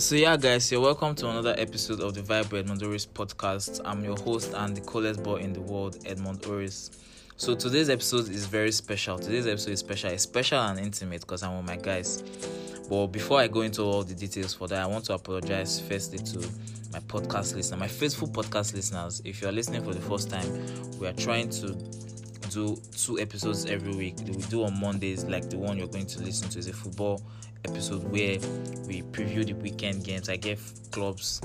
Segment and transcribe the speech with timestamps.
[0.00, 3.82] So yeah, guys, you're welcome to another episode of the Vibe Edmund Oris podcast.
[3.84, 6.90] I'm your host and the coolest boy in the world, Edmund Oris.
[7.36, 9.18] So today's episode is very special.
[9.18, 10.08] Today's episode is special.
[10.10, 12.22] It's special and intimate because I'm with my guys.
[12.88, 16.18] But before I go into all the details for that, I want to apologize firstly
[16.18, 16.38] to
[16.94, 19.20] my podcast listener, my faithful podcast listeners.
[19.26, 20.48] If you are listening for the first time,
[20.98, 21.76] we are trying to
[22.48, 24.14] do two episodes every week.
[24.26, 27.20] We do on Mondays, like the one you're going to listen to is a football
[27.64, 28.38] episode where
[28.86, 30.28] we preview the weekend games.
[30.28, 30.58] I get
[30.90, 31.40] clubs,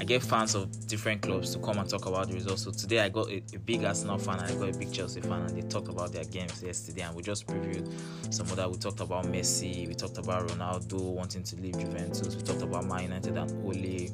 [0.00, 2.62] I get fans of different clubs to come and talk about the results.
[2.62, 5.20] So today I got a, a big Arsenal fan and I got a big Chelsea
[5.20, 7.02] fan, and they talked about their games yesterday.
[7.02, 7.90] And we just previewed
[8.30, 8.68] some other.
[8.68, 12.86] We talked about Messi, we talked about Ronaldo wanting to leave Juventus, we talked about
[12.86, 14.08] Man United and Ole,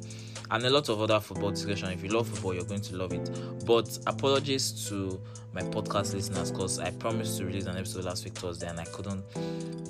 [0.51, 1.89] and a lot of other football discussion.
[1.89, 3.29] If you love football, you're going to love it.
[3.65, 5.19] But apologies to
[5.53, 8.85] my podcast listeners because I promised to release an episode last week Thursday and I
[8.85, 9.23] couldn't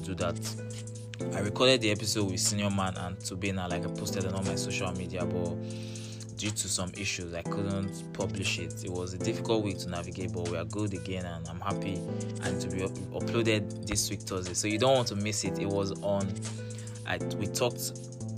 [0.04, 0.38] do that.
[1.36, 4.56] I recorded the episode with Senior Man and Tubena, like I posted it on my
[4.56, 5.56] social media, but
[6.38, 8.84] due to some issues, I couldn't publish it.
[8.84, 11.96] It was a difficult week to navigate, but we are good again, and I'm happy
[12.44, 14.54] and to be up- uploaded this week Thursday.
[14.54, 15.58] So you don't want to miss it.
[15.60, 16.34] It was on.
[17.08, 17.94] I we talked.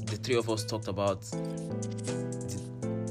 [0.05, 1.25] The three of us talked about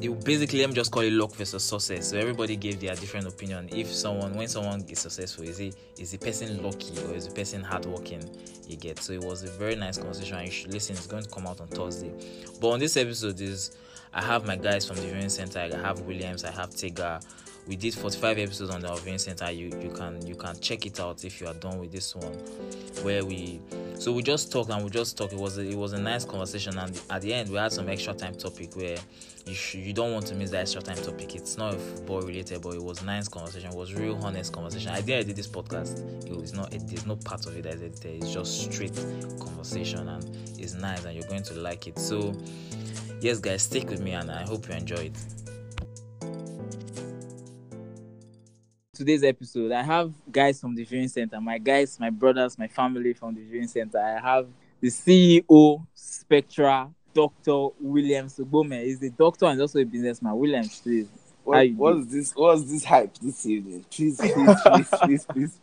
[0.08, 2.10] basically let me just call it luck versus success.
[2.10, 3.68] So everybody gave their different opinion.
[3.72, 7.34] If someone when someone is successful is he is the person lucky or is the
[7.34, 8.22] person hardworking
[8.66, 8.98] you get?
[8.98, 10.44] So it was a very nice conversation.
[10.44, 10.96] You should listen.
[10.96, 12.12] It's going to come out on thursday.
[12.60, 13.76] But on this episode is
[14.12, 15.58] i have my guys from the viewing center.
[15.58, 17.20] I have williams i have Tega.
[17.66, 19.50] we did 45 episodes on the viewing center.
[19.50, 22.32] You you can you can check it out if you are done with this one.
[23.02, 23.60] Where we
[23.98, 25.32] so we just talked and we just talked.
[25.32, 26.78] It was a, it was a nice conversation.
[26.78, 28.98] And at the end we had some extra time topic where
[29.46, 31.34] you sh- you don't want to miss that extra time topic.
[31.34, 33.70] It's not football related but it was nice conversation.
[33.70, 34.90] It was real honest conversation.
[34.90, 36.26] I did this podcast.
[36.26, 38.94] It was not it, there's no part of it that is edited it's just straight
[39.38, 40.24] conversation and
[40.58, 41.98] it's nice and you're going to like it.
[41.98, 42.34] So
[43.20, 45.16] yes guys stick with me and i hope you enjoy it.
[48.92, 49.72] Today's episode.
[49.72, 53.42] I have guys from the viewing center, my guys, my brothers, my family from the
[53.42, 53.98] viewing center.
[53.98, 54.46] I have
[54.80, 57.68] the CEO, Spectra, Dr.
[57.80, 58.84] Williams Ugbomeh.
[58.84, 60.36] He's a doctor and also a businessman.
[60.36, 61.08] Williams, please.
[61.44, 62.32] What, what's this?
[62.34, 63.84] What's this hype this evening?
[63.90, 65.60] Please, please, please, please, please,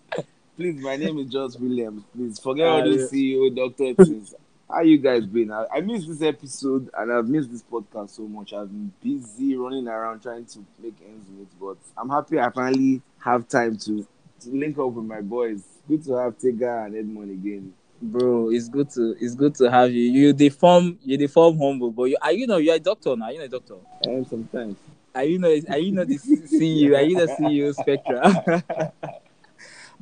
[0.55, 0.81] please.
[0.81, 2.03] My name is Josh Williams.
[2.15, 4.35] Please forget all those uh, CEO, doctor things.
[4.69, 5.51] How you guys been?
[5.51, 8.53] I, I missed this episode and I've missed this podcast so much.
[8.53, 13.01] I've been busy running around trying to make ends meet, but I'm happy I finally
[13.19, 14.07] have time to,
[14.41, 15.63] to link up with my boys.
[15.89, 17.73] Good to have Tega and Edmund again.
[18.01, 20.09] Bro, it's good to it's good to have you.
[20.09, 23.15] You the form you the form humble, but you are you know you're a doctor
[23.15, 23.29] now.
[23.29, 23.75] You're a doctor.
[24.07, 24.75] I am sometimes.
[25.13, 26.97] Are you know are you know the CEO?
[26.97, 28.93] Are you the CEO Spectra?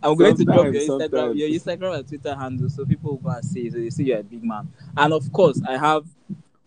[0.01, 3.29] I'm going to drop your Instagram, your Instagram and Twitter handle so people will go
[3.31, 4.71] and see so they see you're a big man.
[4.95, 6.05] And of course, I have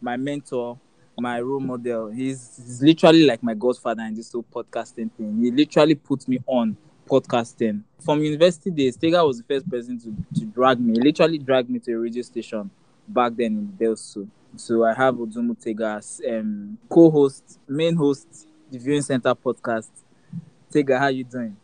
[0.01, 0.79] my mentor,
[1.19, 2.11] my role model.
[2.11, 5.39] He's, he's literally like my godfather in this whole podcasting thing.
[5.41, 6.77] He literally put me on
[7.13, 7.83] podcasting.
[8.01, 10.99] From university days, Tega was the first person to, to drag me.
[10.99, 12.71] Literally dragged me to a radio station
[13.07, 14.27] back then in DELSU.
[14.57, 19.91] So I have Odumu Tega as um, co-host, main host, the Viewing Center podcast.
[20.73, 21.55] Tega, how you doing?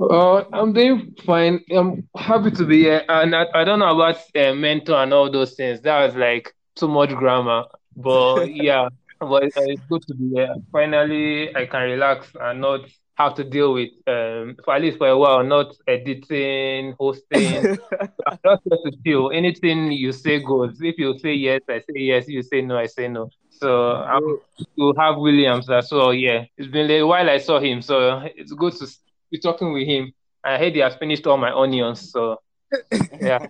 [0.00, 1.62] Uh, I'm doing fine.
[1.70, 3.04] I'm happy to be here.
[3.10, 5.82] And I, I don't know about uh, mentor and all those things.
[5.82, 7.64] That was like too much grammar.
[7.94, 8.88] But yeah,
[9.20, 10.54] but it's, it's good to be here.
[10.72, 12.80] Finally, I can relax and not
[13.14, 17.78] have to deal with, um, for at least for a while, not editing, hosting.
[18.26, 19.30] I'm just here to chill.
[19.30, 20.80] Anything you say goes.
[20.80, 22.28] If you say yes, I say yes.
[22.28, 23.30] You say no, I say no.
[23.50, 24.38] So I'm
[24.78, 26.12] to have Williams as well.
[26.12, 28.88] Yeah, it's been a while I saw him, so it's good to
[29.30, 30.12] be talking with him.
[30.42, 32.40] I heard he has finished all my onions, so
[33.20, 33.46] yeah.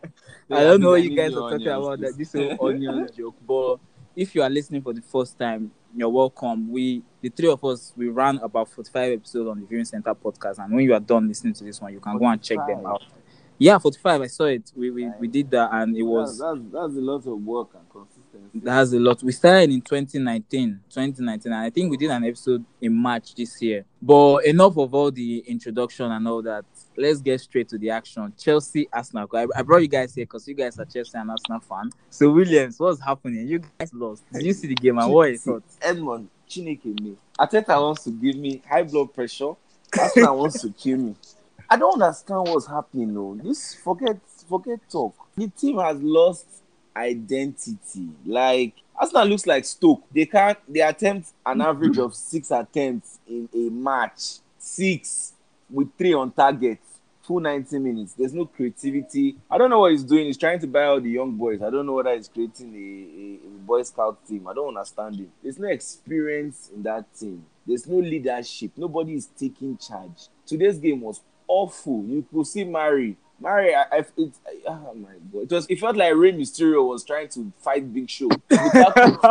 [0.51, 3.79] I don't know what you guys are talking about that this whole onion joke, but
[4.15, 6.71] if you are listening for the first time, you're welcome.
[6.71, 10.59] We the three of us we ran about 45 episodes on the Viewing Center podcast,
[10.59, 12.87] and when you are done listening to this one, you can go and check them
[12.87, 13.03] out.
[13.59, 14.23] Yeah, 45.
[14.23, 14.73] I saw it.
[14.75, 17.69] We we, we did that, and it was that's, that's, that's a lot of work
[17.75, 17.83] and.
[18.55, 19.23] That's a lot.
[19.23, 23.61] We started in 2019, 2019, and I think we did an episode in March this
[23.63, 23.85] year.
[24.01, 26.65] But enough of all the introduction and all that.
[26.97, 28.33] Let's get straight to the action.
[28.39, 29.29] Chelsea, Arsenal.
[29.35, 31.91] I, I brought you guys here because you guys are Chelsea and Arsenal fan.
[32.11, 33.49] So Williams, what's happening?
[33.49, 34.25] You guys lost.
[34.33, 35.63] Did you see the game and what you thought?
[35.81, 37.17] Edmund, Chineke me.
[37.39, 39.53] Arteta wants to give me high blood pressure.
[39.99, 41.15] Arsenal wants to kill me.
[41.73, 43.39] I don't understand what's happening though.
[43.43, 45.15] This forget forget talk.
[45.37, 46.62] The team has lost
[46.97, 48.09] identity.
[48.25, 50.03] Like Arsenal looks like Stoke.
[50.13, 51.69] They can't they attempt an mm-hmm.
[51.69, 54.39] average of six attempts in a match.
[54.59, 55.33] Six
[55.71, 56.79] with three on target.
[57.23, 58.15] full 90 minutes.
[58.15, 59.37] There's no creativity.
[59.51, 60.27] I don't know what he's doing.
[60.27, 61.63] He's trying to buy all the young boys.
[61.63, 64.47] I don't know whether he's creating a, a, a Boy Scout team.
[64.49, 65.31] I don't understand him.
[65.43, 67.45] There's no experience in that team.
[67.67, 68.73] There's no leadership.
[68.77, 70.29] Nobody is taking charge.
[70.45, 72.05] Today's game was awful.
[72.07, 73.17] You could see Mari.
[73.43, 74.33] Mari, I, I, it,
[74.69, 75.67] oh my god, it was.
[75.69, 78.29] It felt like Rey Mysterio was trying to fight Big Show.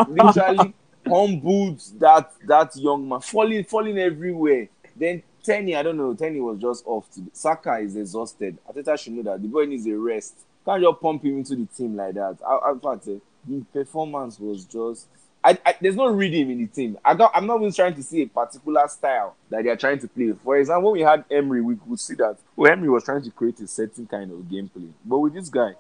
[0.10, 0.74] literally
[1.08, 4.68] humbled that that young man, falling, falling everywhere.
[4.98, 6.14] Then Tierney, I don't know.
[6.14, 7.10] Tierney was just off.
[7.10, 7.30] Today.
[7.32, 8.58] Saka is exhausted.
[8.70, 10.40] Arteta should know that the boy needs a rest.
[10.66, 12.38] Can't just pump him into the team like that.
[12.46, 15.08] I, in fact, uh, the performance was just.
[15.44, 16.98] I, I, there's no rhythm in the team.
[17.04, 20.00] I got, I'm not even trying to see a particular style that they are trying
[20.00, 20.34] to play.
[20.44, 23.32] For example, when we had Emery, we could see that well, Emery was trying to
[23.32, 24.92] create a certain kind of gameplay.
[25.04, 25.72] But with this guy,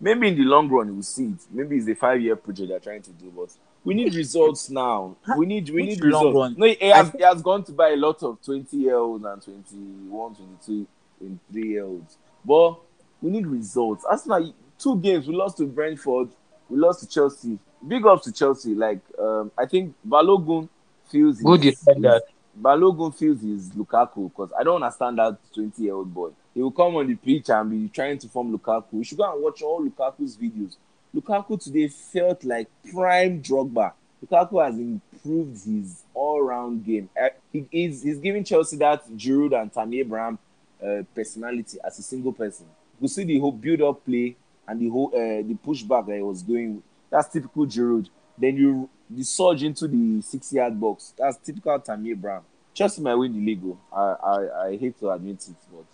[0.00, 1.38] maybe in the long run we'll see it.
[1.50, 3.50] Maybe it's a five year project they're trying to do, but
[3.84, 5.16] we need results now.
[5.36, 6.34] We need we need results.
[6.36, 6.54] Run?
[6.56, 9.42] No, he has, he has gone to buy a lot of 20 year olds and
[9.42, 10.86] 21, 22,
[11.18, 12.16] 23 year olds.
[12.44, 12.76] But
[13.20, 14.04] we need results.
[14.04, 16.28] Arsenal, two games, we lost to Brentford,
[16.68, 17.58] we lost to Chelsea.
[17.86, 18.74] Big ups to Chelsea.
[18.74, 20.68] Like, um, I think Balogun
[21.08, 21.40] feels.
[21.40, 22.22] Good, said.
[22.60, 26.30] Balogun feels his Lukaku because I don't understand that 20 year old boy.
[26.54, 28.92] He will come on the pitch and be trying to form Lukaku.
[28.92, 30.76] You should go and watch all Lukaku's videos.
[31.14, 33.92] Lukaku today felt like prime Drogba.
[34.24, 37.08] Lukaku has improved his all-round game.
[37.20, 40.38] Uh, he, he's, he's giving Chelsea that Giroud and Tammy Abraham
[40.84, 42.66] uh, personality as a single person.
[43.00, 44.36] You see the whole build-up play
[44.68, 46.82] and the whole uh, the pushback that he was going.
[47.10, 48.08] That's typical Giroud.
[48.38, 51.12] Then you the surge into the six-yard box.
[51.18, 52.42] That's typical Tammy Abraham.
[52.72, 53.62] Chelsea might win the league.
[53.64, 53.78] Oh.
[53.92, 55.84] I, I I hate to admit it, but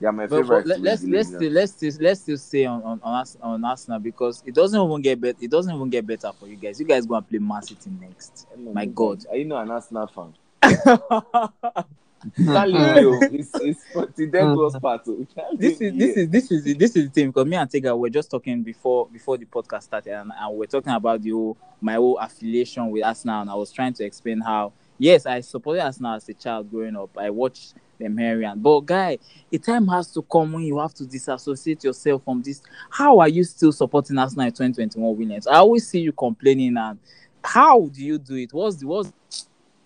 [0.00, 0.66] they are my but, favorite.
[0.66, 4.42] But let's let's still, let's still, let's still say on on on, on Arsenal because
[4.46, 5.38] it doesn't even get better.
[5.40, 6.80] It doesn't even get better for you guys.
[6.80, 8.46] You guys go and play Man City next.
[8.72, 10.34] My God, are you not an Arsenal fan?
[12.48, 13.84] Oh, it's, it's
[14.16, 14.54] the dead mm.
[14.54, 15.02] close part.
[15.08, 15.26] Oh.
[15.56, 18.10] This is this is this is this is the thing because me and Tega were
[18.10, 21.94] just talking before before the podcast started and, and we're talking about the whole, my
[21.94, 26.14] whole affiliation with Arsenal and I was trying to explain how yes I supported Arsenal
[26.14, 27.10] as a child growing up.
[27.16, 28.60] I watched them Herian.
[28.62, 29.18] But guy,
[29.52, 32.62] a time has to come when you have to disassociate yourself from this.
[32.90, 35.46] How are you still supporting Arsenal in 2021 Williams?
[35.46, 36.98] I always see you complaining and
[37.42, 38.52] how do you do it?
[38.52, 39.12] What's the what's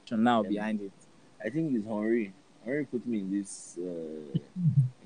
[0.09, 0.93] the now behind it?
[1.45, 2.33] I think it's Henry.
[2.65, 4.39] Henry put me in this uh,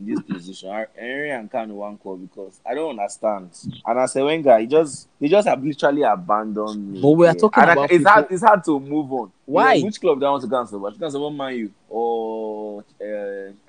[0.00, 0.86] in this position.
[0.96, 3.50] Henry and Kanu one call because I don't understand.
[3.86, 7.00] And Arsene Wenger, he just he just have literally abandoned me.
[7.00, 9.32] But we are talking and about it's hard it's hard to move on.
[9.44, 9.75] Why?
[9.75, 10.84] You know, which club do I want to cancel?
[10.84, 10.98] and support?
[10.98, 12.33] Can support Man U or I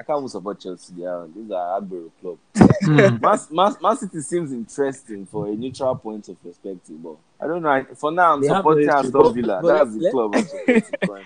[0.05, 0.93] can't even support Chelsea.
[0.97, 2.37] Yeah, these are Agbero club.
[2.83, 2.95] Hmm.
[3.21, 7.61] Man, Man, Man City seems interesting for a neutral point of perspective, but I don't
[7.61, 7.85] know.
[7.95, 9.61] For now, I'm they supporting Aston Villa.
[9.63, 10.35] That's the let, club.
[10.35, 11.23] I'm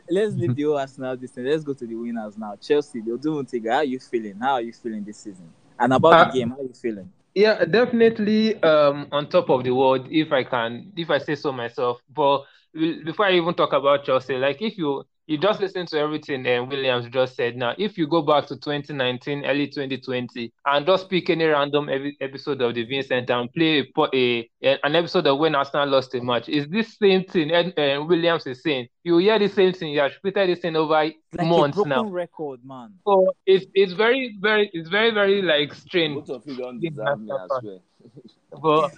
[0.10, 1.44] let's leave the whole Arsenal this thing.
[1.44, 2.56] Let's go to the winners now.
[2.60, 3.68] Chelsea, they'll do take.
[3.68, 4.38] How are you feeling?
[4.40, 5.48] How are you feeling this season?
[5.78, 7.10] And about uh, the game, how are you feeling?
[7.34, 11.52] Yeah, definitely um, on top of the world, if I can, if I say so
[11.52, 12.00] myself.
[12.14, 16.46] But before I even talk about Chelsea, like if you you just listen to everything
[16.46, 17.56] and Williams just said.
[17.56, 21.88] Now, if you go back to 2019, early 2020, and just pick any random
[22.20, 26.20] episode of the Vincent and play a, a, an episode of when Arsenal lost a
[26.22, 28.88] match, is this same thing Ed, uh, Williams is saying?
[29.04, 29.92] You hear the same thing.
[29.92, 32.04] You have repeated this thing over like months a now.
[32.04, 32.94] record, man.
[33.06, 36.26] So it's it's very very it's very very like strange.
[36.26, 37.80] Both of you don't deserve me as well.
[38.62, 38.92] but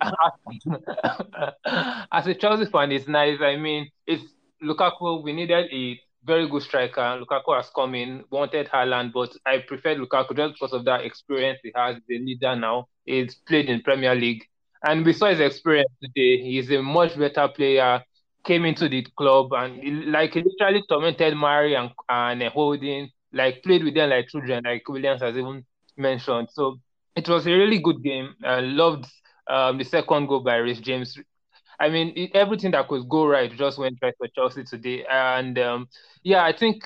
[2.12, 3.40] as a Chelsea fan, it's nice.
[3.40, 4.22] I mean, it's
[4.62, 7.20] Lukaku, we needed a very good striker.
[7.20, 11.58] Lukaku has come in, wanted Haaland, but I preferred Lukaku just because of that experience
[11.62, 11.96] he has.
[12.08, 12.88] The leader now.
[13.04, 14.44] He's played in Premier League.
[14.84, 16.42] And we saw his experience today.
[16.42, 18.02] He's a much better player.
[18.44, 23.62] Came into the club and he, like he literally tormented Mari and, and Holding, like
[23.62, 25.64] played with them like children, like Williams has even
[25.96, 26.48] mentioned.
[26.52, 26.78] So
[27.16, 28.34] it was a really good game.
[28.44, 29.06] I loved
[29.48, 31.18] um, the second goal by Reece James.
[31.80, 35.04] I mean, it, everything that could go right just went right for Chelsea today.
[35.08, 35.88] And um,
[36.24, 36.82] yeah, I think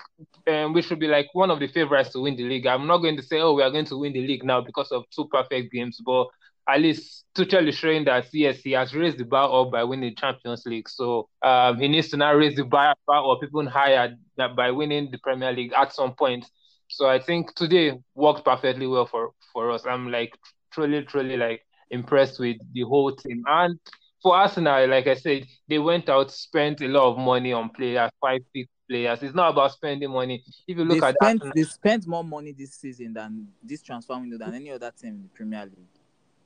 [0.49, 2.66] um, we should be like one of the favorites to win the league.
[2.66, 4.92] I'm not going to say, oh, we are going to win the league now because
[4.92, 6.26] of two perfect games, but
[6.68, 10.11] at least Tuchel is showing that yes, he has raised the bar up by winning
[10.11, 10.88] the Champions League.
[10.88, 15.18] So um, he needs to now raise the bar, up even higher by winning the
[15.18, 16.46] Premier League at some point.
[16.88, 19.84] So I think today worked perfectly well for for us.
[19.87, 20.37] I'm like
[20.72, 23.78] truly, truly like impressed with the whole team and
[24.22, 28.10] for Arsenal, like I said, they went out, spent a lot of money on players,
[28.20, 29.22] five big players.
[29.22, 30.44] It's not about spending money.
[30.66, 33.82] If you look they at spent, Arsenal, they spent more money this season than this
[33.82, 35.86] transfer window than any other team in the Premier League.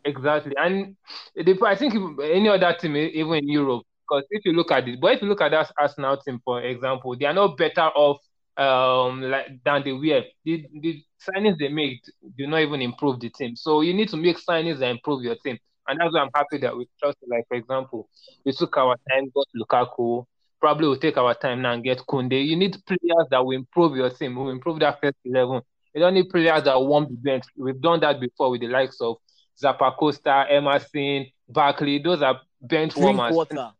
[0.04, 0.96] Exactly, and
[1.34, 5.00] they, I think any other team, even in Europe, because if you look at it,
[5.00, 8.18] but if you look at that Arsenal team, for example, they are not better off
[8.56, 10.22] um like than they were.
[10.44, 12.00] The, the signings they made
[12.38, 13.54] do not even improve the team.
[13.56, 15.58] So you need to make signings that improve your team.
[15.88, 18.08] And that's why I'm happy that we trust like for example,
[18.44, 20.24] we took our time, got Lukaku,
[20.60, 22.44] probably will take our time now and get Kunde.
[22.46, 25.62] You need players that will improve your team, will improve that first eleven.
[25.94, 27.44] You don't need players that won't be bench.
[27.56, 29.16] We've done that before with the likes of
[29.62, 31.98] Zappacosta, Emerson, Barkley.
[31.98, 33.34] Those are bench Drink warmers.
[33.34, 33.70] water.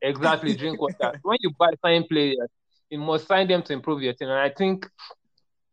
[0.00, 1.18] Exactly, drink water.
[1.22, 2.48] when you buy sign players,
[2.90, 4.28] you must sign them to improve your team.
[4.28, 4.86] And I think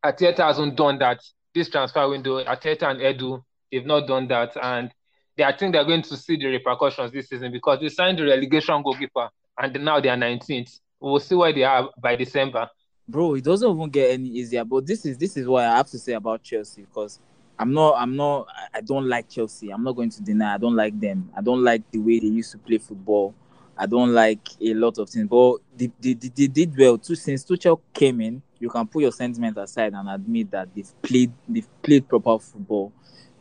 [0.04, 1.20] Arteta hasn't done that
[1.54, 2.44] this transfer window.
[2.44, 4.58] Arteta and Edu, they've not done that.
[4.62, 4.92] And
[5.38, 8.24] they, I think they're going to see the repercussions this season because they signed the
[8.26, 10.80] relegation goalkeeper and now they are 19th.
[11.00, 12.70] We'll see where they are by December.
[13.08, 14.64] bro, it doesn't even get any easier.
[14.66, 17.20] But this is this is what I have to say about Chelsea because
[17.60, 19.70] I'm not I'm not I- don't like Chelsea.
[19.72, 21.30] I'm not going to deny I don't like them.
[21.38, 23.34] I don't like the way they used to play football.
[23.78, 25.28] I don't like a lot of things.
[25.28, 28.42] But they, they, they, they did well too since Tuchel came in.
[28.58, 32.92] You can put your sentiment aside and admit that they've played they've played proper football.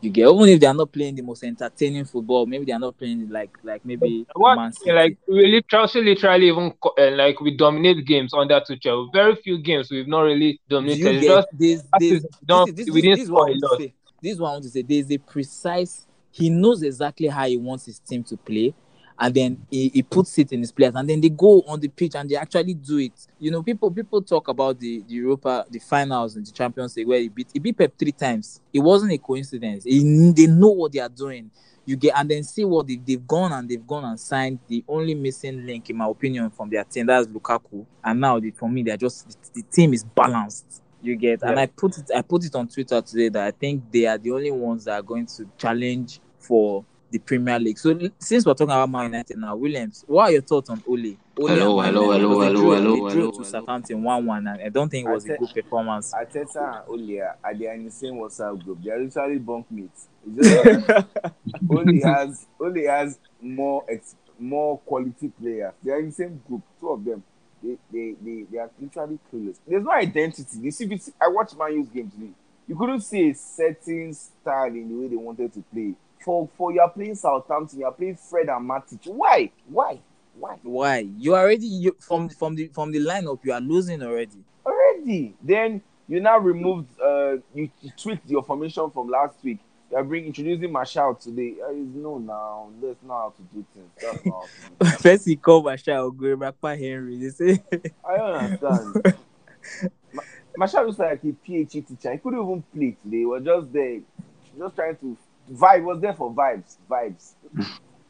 [0.05, 2.79] You get even if they are not playing the most entertaining football, maybe they are
[2.79, 7.57] not playing like like maybe What like we lit- Chelsea literally even uh, like we
[7.57, 9.11] dominate games under Tuchel.
[9.15, 11.07] Very few games we've not really dominated.
[11.07, 11.83] you It's get just this?
[11.93, 12.23] that this,
[12.67, 13.79] this, this, we didn't this is score what I a want to lot.
[13.81, 13.95] say.
[14.23, 14.83] This is what I want to say.
[14.83, 16.07] There's a precise.
[16.31, 18.75] He knows exactly how he wants his team to play,
[19.19, 21.89] and then he, he puts it in his players, and then they go on the
[21.89, 23.13] pitch and they actually do it.
[23.39, 27.07] You know, people people talk about the, the Europa, the finals and the Champions League
[27.07, 28.61] where he beat he beat Pep three times.
[28.73, 29.85] It wasn't a coincidence.
[29.85, 31.51] He, they know what they are doing.
[31.87, 34.83] You get and then see what they, they've gone and they've gone and signed the
[34.89, 37.07] only missing link, in my opinion, from their team.
[37.07, 37.85] That's Lukaku.
[38.03, 40.83] And now, they, for me, they're just the, the team is balanced.
[41.03, 43.93] You get, and I put it, I put it on Twitter today that I think
[43.93, 46.83] they are the only ones that are going to challenge for
[47.15, 47.79] the Premier League.
[47.79, 51.17] So since we're talking about Man United now, Williams, what are your thoughts on Ole?
[51.39, 53.45] Ole Hello, hello, hello, hello, drew- hello, They drew hello, to.
[53.45, 56.13] Southampton one-one, and I don't think it was a I good performance.
[56.13, 58.83] Arteta and Ole are are they in the same WhatsApp group.
[58.83, 60.09] They are literally bunk mates.
[60.27, 60.89] It's
[61.71, 65.73] Ole has Ole has more ex, more quality players.
[65.85, 66.63] They are in the same group.
[66.81, 67.23] Two of them.
[67.63, 69.59] They they they, they are literally clueless.
[69.69, 70.59] There's no identity.
[70.61, 70.91] You see,
[71.21, 72.33] I watched Man U's game today.
[72.67, 75.95] You couldn't see a certain style in the way they wanted to play.
[76.25, 79.07] For for you are playing Southampton, you are playing Fred and Matic.
[79.07, 79.51] Why?
[79.69, 80.01] Why?
[80.39, 80.57] Why?
[80.63, 80.99] Why?
[81.19, 84.43] You already you, from from the from the lineup, you are losing already.
[84.65, 85.35] already.
[85.43, 89.59] Then you now removed, uh, you, you tweaked your formation from last week.
[89.91, 91.57] You're bring introducing Martial today.
[91.63, 92.69] Uh, no now.
[92.83, 93.91] That's not how to do things.
[94.01, 97.19] That's not how to do First he called Martial, go back by Henry.
[97.19, 97.63] They say
[98.09, 99.15] I don't understand.
[100.13, 100.23] Ma-
[100.57, 102.13] Martial looks like a PhD teacher.
[102.13, 103.19] He couldn't even play today.
[103.19, 104.01] He was just there,
[104.59, 105.17] just trying to
[105.53, 105.83] vibe.
[105.85, 107.33] Was there for vibes, vibes.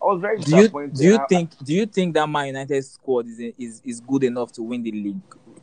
[0.05, 3.27] I was very do you do you think do you think that Man United squad
[3.27, 5.21] is is is good enough to win the league?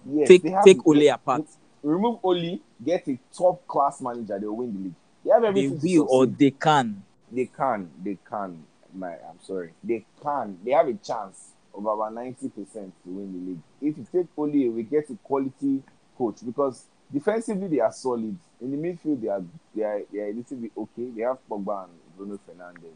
[0.09, 1.43] yes, take they take Ole apart.
[1.83, 4.39] Remove Ole, get a top class manager.
[4.39, 4.93] They'll win the league.
[5.23, 5.79] They have everything.
[5.79, 7.03] to will or they can.
[7.31, 8.63] they can, they can.
[8.93, 10.57] My, I'm sorry, they can.
[10.65, 13.61] They have a chance of about ninety percent to win the league.
[13.81, 15.81] If you take Ole, we get a quality
[16.17, 18.37] coach because defensively they are solid.
[18.61, 19.43] In the midfield, they are
[19.75, 21.09] they are, they are a little bit okay.
[21.15, 22.93] They have Pogba and Bruno Fernandes.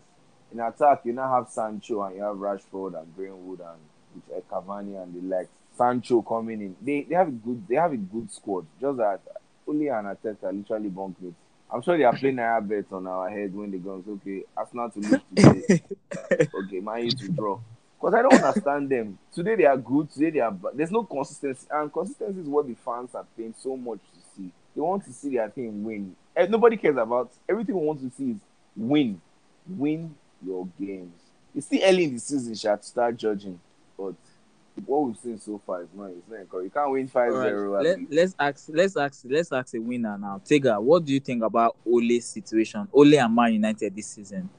[0.52, 3.80] In attack, you now have Sancho and you have Rashford and Greenwood and
[4.14, 5.50] with uh, Cavani and the like.
[5.78, 6.76] Sancho coming in.
[6.82, 8.66] They they have a good they have a good squad.
[8.80, 9.20] Just that
[9.68, 11.36] Ole and Arteta literally bunk mates.
[11.72, 14.04] I'm sure they are playing Naya bets on our head when they go.
[14.08, 15.82] Okay, Arsenal to lose today.
[16.56, 17.60] okay, Man U to draw.
[18.00, 19.18] Because I don't understand them.
[19.34, 20.12] Today they are good.
[20.12, 20.74] Today they are bad.
[20.76, 24.25] There's no consistency, and consistency is what the fans are paying so much to.
[24.76, 26.16] They want to see their team win.
[26.36, 27.80] And nobody cares about everything.
[27.80, 28.38] We want to see is
[28.76, 29.22] win,
[29.68, 30.14] win
[30.46, 31.14] your games.
[31.56, 33.60] It's still early in the season, Sha, to start judging.
[33.98, 34.16] But
[34.86, 36.08] what we've seen so far is not.
[36.08, 36.66] It's not encouraging.
[36.66, 39.80] You can't win 5 All right, 0 let, let's ask let's ask let's ask a
[39.80, 40.42] winner now.
[40.44, 42.88] Tega, what do you think about Ole's situation?
[42.92, 44.50] Ole and Man United this season.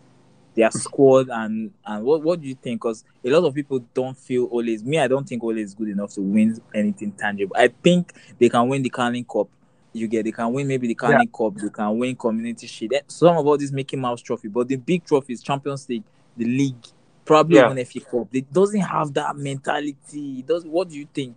[0.54, 2.80] Their squad and and what, what do you think?
[2.80, 4.98] Because a lot of people don't feel Ole is me.
[4.98, 7.54] I don't think Ole is good enough to win anything tangible.
[7.58, 9.48] I think they can win the Carling Cup.
[9.96, 11.54] You get they can win maybe the Carling Cup.
[11.56, 12.92] They can win Community Shield.
[12.92, 16.04] Eh, Some of all this Mickey Mouse trophy, but the big trophies, Champions League,
[16.36, 16.84] the league,
[17.24, 17.66] probably Yeah.
[17.66, 18.28] even FA Cup.
[18.32, 20.40] It doesn't have that mentality.
[20.40, 20.64] It does.
[20.64, 21.36] What do you think?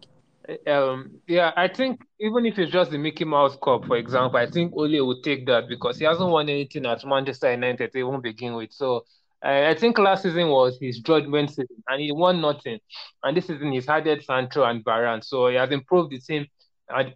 [0.68, 4.50] Um, yeah, I think even if it's just the Mickey Mouse Cup, for example, I
[4.50, 8.20] think Ole will take that because he hasn't won anything at Manchester United to even
[8.22, 8.72] begin with.
[8.72, 9.06] So
[9.44, 12.80] I think last season was his judgment season and he won nothing.
[13.24, 15.24] And this season he's added Sancho and Varane.
[15.24, 16.48] So he has improved the team
[16.90, 17.14] at,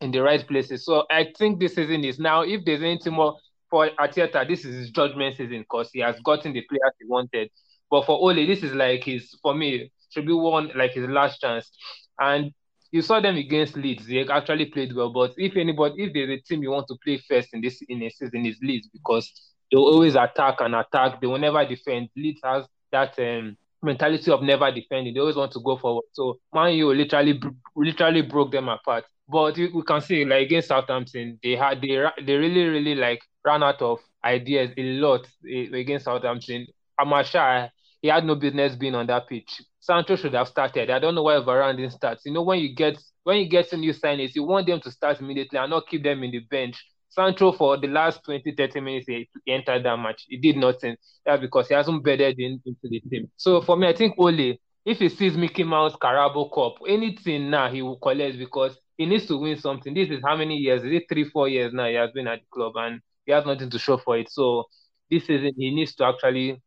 [0.00, 0.84] in the right places.
[0.84, 3.38] So I think this season is now, if there's anything more
[3.70, 7.50] for Arteta, this is his judgment season because he has gotten the players he wanted.
[7.90, 11.40] But for Ole, this is like his, for me, should be one like his last
[11.40, 11.70] chance.
[12.18, 12.52] And
[12.90, 14.06] you saw them against Leeds.
[14.06, 15.10] They actually played well.
[15.12, 18.02] But if anybody, if there's a team you want to play first in this in
[18.02, 19.30] a season, is Leeds because
[19.70, 21.20] they always attack and attack.
[21.20, 22.08] They will never defend.
[22.16, 25.12] Leeds has that um, mentality of never defending.
[25.14, 26.04] They always want to go forward.
[26.12, 27.40] So Man U literally
[27.76, 29.04] literally broke them apart.
[29.28, 33.62] But we can see like against Southampton, they had they they really really like ran
[33.62, 36.66] out of ideas a lot eh, against Southampton.
[36.98, 37.70] Amasha,
[38.00, 39.60] he had no business being on that pitch.
[39.80, 40.90] Sancho should have started.
[40.90, 42.18] I don't know why Varane didn't start.
[42.24, 44.90] You know when you get when you get some new signings, you want them to
[44.90, 46.82] start immediately and not keep them in the bench.
[47.10, 50.24] Sancho for the last 20, 30 minutes he, entered that match.
[50.28, 50.96] He did nothing.
[51.24, 53.30] That's because he hasn't bedded in, into the team.
[53.36, 57.70] So for me, I think Ole, if he sees Mickey Mouse Carabao Cup, anything now
[57.70, 59.94] he will collect because he needs to win something.
[59.94, 60.82] This is how many years?
[60.82, 63.46] Is it three, four years now he has been at the club and he has
[63.46, 64.30] nothing to show for it.
[64.30, 64.64] So
[65.10, 66.60] this season he needs to actually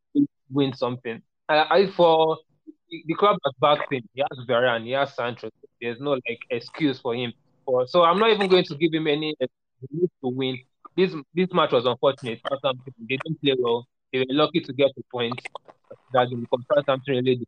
[0.50, 1.22] win something.
[1.50, 2.38] I, for
[2.90, 4.04] the club has backed him.
[4.14, 5.50] He has Varane, he has Sancho.
[5.82, 7.34] There's no like excuse for him.
[7.66, 10.58] For, so I'm not even going to give him any excuse to win.
[10.96, 12.40] This this match was unfortunate.
[13.10, 13.88] They didn't play well.
[14.14, 15.40] They were lucky to get the point.
[16.14, 17.46] That because Southampton really.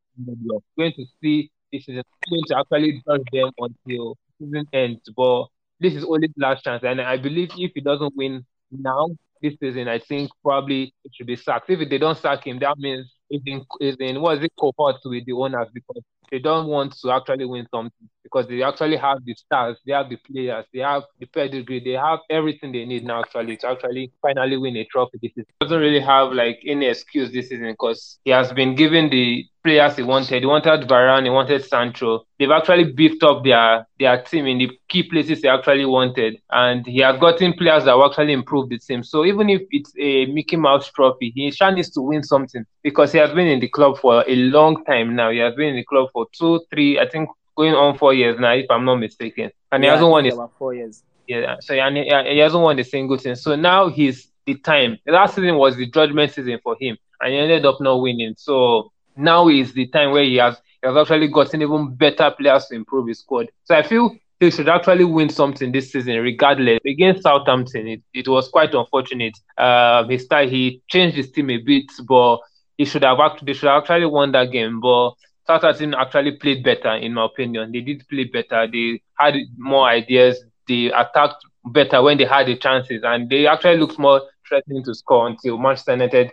[0.78, 5.02] Going to see this is going to actually judge them until season ends.
[5.16, 5.46] But
[5.80, 9.10] this is only last chance, and I believe if he doesn't win now
[9.42, 11.70] this season, I think probably it should be sacked.
[11.70, 14.98] If they don't sack him, that means it's in, it's in what is it cohort
[15.06, 19.24] with the owners because they don't want to actually win something because they actually have
[19.26, 23.04] the stars, they have the players, they have the pedigree, they have everything they need
[23.04, 25.20] now actually to actually finally win a trophy.
[25.22, 25.46] This season.
[25.62, 29.96] doesn't really have like any excuse this season because he has been given the players
[29.96, 30.42] he wanted.
[30.42, 32.26] He wanted Varane, he wanted Sancho.
[32.38, 36.86] They've actually beefed up their their team in the key places they actually wanted, and
[36.86, 39.04] he has gotten players that actually improve the team.
[39.04, 43.12] So even if it's a Mickey Mouse trophy, he sure needs to win something because
[43.12, 45.32] he has been in the club for a long time now.
[45.32, 48.40] He has been in the club for two, three, I think going on four years
[48.40, 50.34] now, if I'm not mistaken, and yeah, he hasn't won it.
[50.58, 51.04] Four years.
[51.28, 53.36] Yeah, so and he, he hasn't won a single thing.
[53.36, 54.98] So now he's the time.
[55.08, 58.36] Last season was the judgment season for him, and he ended up not winning.
[58.38, 62.66] So now is the time where he has he has actually gotten even better players
[62.66, 63.50] to improve his squad.
[63.64, 66.80] So I feel he should actually win something this season, regardless.
[66.86, 69.38] Against Southampton, it, it was quite unfortunate.
[69.58, 72.40] Uh, he started, he changed his team a bit, but
[72.78, 74.82] he should have actually should have actually won that game.
[74.82, 75.14] But
[75.46, 77.72] Southampton actually played better, in my opinion.
[77.72, 78.68] They did play better.
[78.72, 80.44] They had more ideas.
[80.68, 84.94] They attacked better when they had the chances, and they actually looked more threatening to
[84.96, 86.32] score until Manchester United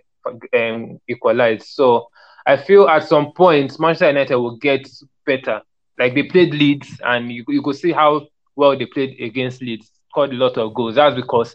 [0.55, 1.66] um, equalized.
[1.66, 2.09] So
[2.46, 4.88] I feel at some point Manchester United will get
[5.27, 5.61] better.
[5.99, 9.90] Like they played Leeds, and you you could see how well they played against Leeds.
[10.11, 10.96] Scored a lot of goals.
[10.96, 11.55] That's because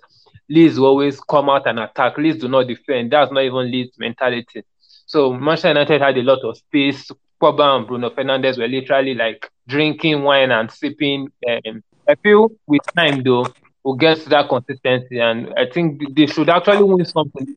[0.49, 2.17] Leeds always come out and attack.
[2.17, 3.11] Leeds do not defend.
[3.11, 4.63] That's not even Leeds mentality.
[5.05, 7.11] So Manchester United had a lot of space.
[7.45, 11.31] Pogba and Bruno Fernandes were literally like drinking wine and sipping.
[11.47, 13.45] Um, I feel with time though,
[13.83, 17.55] we'll get to that consistency, and I think they should actually win something.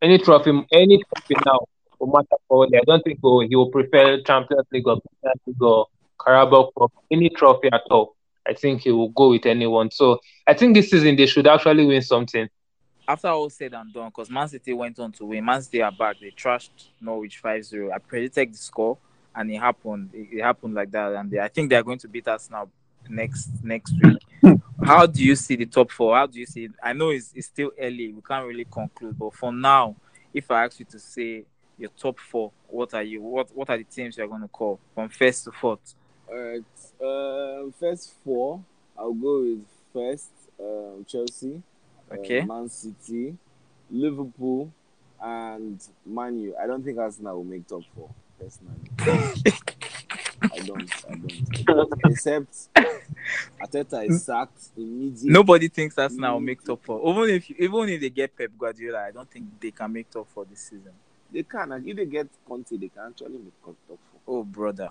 [0.00, 1.60] Any trophy, any trophy now
[2.00, 5.86] will matter for I don't think he will prefer Champions League or Champions League or
[6.24, 8.16] Carabao Cup, any trophy at all.
[8.44, 9.92] I think he will go with anyone.
[9.92, 12.48] So I think this season they should actually win something.
[13.06, 15.92] After all said and done, because Man City went on to win, Man City are
[15.92, 16.16] back.
[16.20, 17.92] They trashed Norwich 5-0.
[17.92, 18.98] I predicted the score,
[19.34, 20.10] and it happened.
[20.12, 22.50] It, it happened like that, and they, I think they are going to beat us
[22.50, 22.68] now
[23.08, 24.60] next next week.
[24.82, 26.16] How do you see the top four?
[26.16, 26.64] How do you see?
[26.64, 26.72] It?
[26.82, 28.12] I know it's, it's still early.
[28.12, 29.96] We can't really conclude, but for now,
[30.34, 31.44] if I ask you to say
[31.78, 33.22] your top four, what are you?
[33.22, 35.94] What what are the teams you're going to call from first to fourth?
[36.28, 36.64] All right.
[37.00, 38.62] Uh, first four,
[38.96, 41.62] I'll go with first um, Chelsea,
[42.10, 43.36] okay, uh, Man City,
[43.90, 44.72] Liverpool,
[45.20, 46.56] and Man U.
[46.62, 48.10] I don't think Arsenal will make top four.
[48.42, 49.42] Personally,
[50.42, 50.90] I don't.
[51.08, 51.92] I don't.
[52.06, 52.68] Except
[53.60, 55.30] Arteta is sacked immediately.
[55.30, 57.00] Nobody thinks Arsenal now make top four.
[57.08, 60.28] Even if even if they get Pep Guardiola, I don't think they can make top
[60.34, 60.92] four this season.
[61.32, 61.72] They can.
[61.72, 63.98] And if they get Conte, they can actually make top four.
[64.26, 64.90] Oh, brother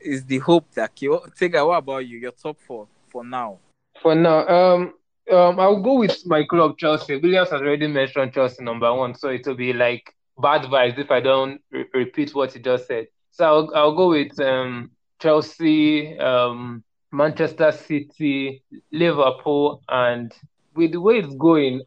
[0.00, 2.18] is the hope that you take what about you?
[2.18, 3.58] Your top four for now.
[4.02, 4.94] For now, um,
[5.30, 7.16] um, I'll go with my club Chelsea.
[7.16, 11.20] Williams has already mentioned Chelsea number one, so it'll be like bad vibes if I
[11.20, 13.06] don't re- repeat what he just said.
[13.30, 20.32] So I'll, I'll go with um, Chelsea, um, Manchester City, Liverpool, and
[20.74, 21.82] with the way it's going,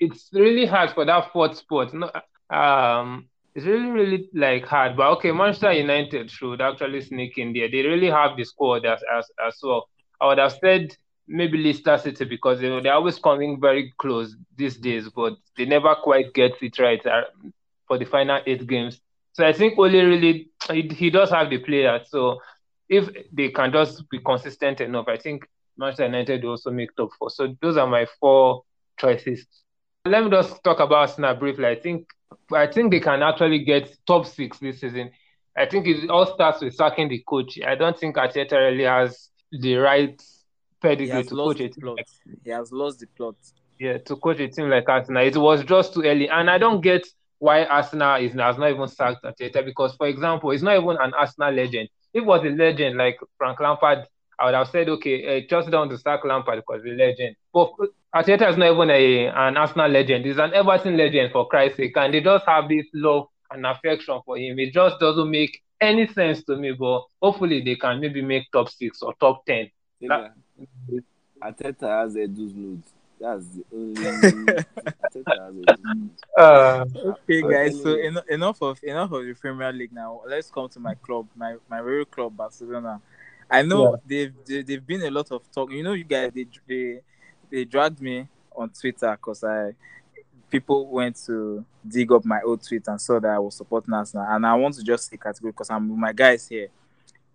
[0.00, 1.92] it's really hard for that fourth spot.
[1.94, 2.10] No,
[2.56, 4.96] um, it's really, really like hard.
[4.96, 7.70] But okay, Manchester United should actually sneak in there.
[7.70, 9.88] They really have the squad as as, as well.
[10.20, 10.96] I would have said
[11.26, 15.94] maybe Leicester City because they, they're always coming very close these days, but they never
[16.02, 17.22] quite get it right uh,
[17.88, 19.00] for the final eight games.
[19.32, 22.08] So I think Ole really he, he does have the players.
[22.10, 22.40] So
[22.88, 25.46] if they can just be consistent enough, I think
[25.76, 27.30] Manchester United will also make top four.
[27.30, 28.62] So those are my four
[28.98, 29.46] choices.
[30.04, 31.66] Let me just talk about Arsenal briefly.
[31.66, 32.06] I think
[32.52, 35.10] I think they can actually get top six this season.
[35.56, 37.58] I think it all starts with sacking the coach.
[37.66, 40.20] I don't think Arteta really has the right
[40.80, 41.82] pedigree to coach it.
[41.82, 42.06] Like,
[42.44, 43.36] he has lost the plot.
[43.78, 46.80] Yeah, to coach a team like Arsenal, it was just too early, and I don't
[46.80, 47.06] get
[47.38, 51.14] why Arsenal is has not even sacked Arteta because, for example, he's not even an
[51.14, 51.88] Arsenal legend.
[52.12, 54.06] If it was a legend like Frank Lampard,
[54.38, 57.36] I would have said, okay, uh, just down to sack Lampard because he's a legend.
[57.52, 57.72] But
[58.14, 60.24] Arteta is not even a, an Arsenal legend.
[60.24, 61.96] He's an Everton legend, for Christ's sake.
[61.96, 64.58] And they just have this love and affection for him.
[64.58, 66.72] It just doesn't make any sense to me.
[66.72, 69.70] But hopefully they can maybe make top six or top 10.
[70.00, 70.28] Yeah.
[70.88, 71.04] That,
[71.42, 72.92] Arteta has a dude's nudes.
[73.20, 74.06] That's the only.
[76.38, 77.82] uh, okay, guys.
[77.82, 79.92] So en- enough of enough of the Premier League.
[79.92, 83.00] Now let's come to my club, my my real club, Barcelona.
[83.50, 83.96] I know yeah.
[84.06, 85.72] they've they, they've been a lot of talk.
[85.72, 87.00] You know, you guys they they
[87.50, 89.74] they dragged me on Twitter because I
[90.50, 94.26] people went to dig up my old tweet and saw that I was supporting Arsenal,
[94.28, 96.68] and I want to just say category because I'm with my guys here.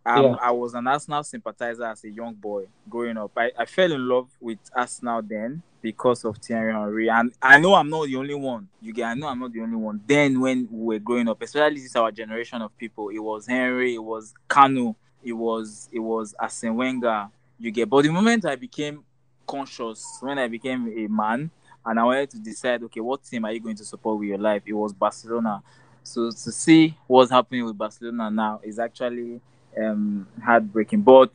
[0.05, 0.35] Um, yeah.
[0.41, 3.31] I was an Arsenal sympathizer as a young boy growing up.
[3.37, 7.09] I, I fell in love with Arsenal then because of Thierry Henry.
[7.09, 8.67] And I know I'm not the only one.
[8.81, 10.01] You get I know I'm not the only one.
[10.05, 13.95] Then when we were growing up, especially this our generation of people, it was Henry,
[13.95, 17.29] it was Kanu, it was it was Arsene Wenger.
[17.57, 19.03] You get but the moment I became
[19.47, 21.49] conscious, when I became a man
[21.85, 24.37] and I wanted to decide, okay, what team are you going to support with your
[24.37, 24.63] life?
[24.65, 25.61] It was Barcelona.
[26.03, 29.39] So to see what's happening with Barcelona now is actually
[29.81, 31.01] um, heartbreaking.
[31.01, 31.31] But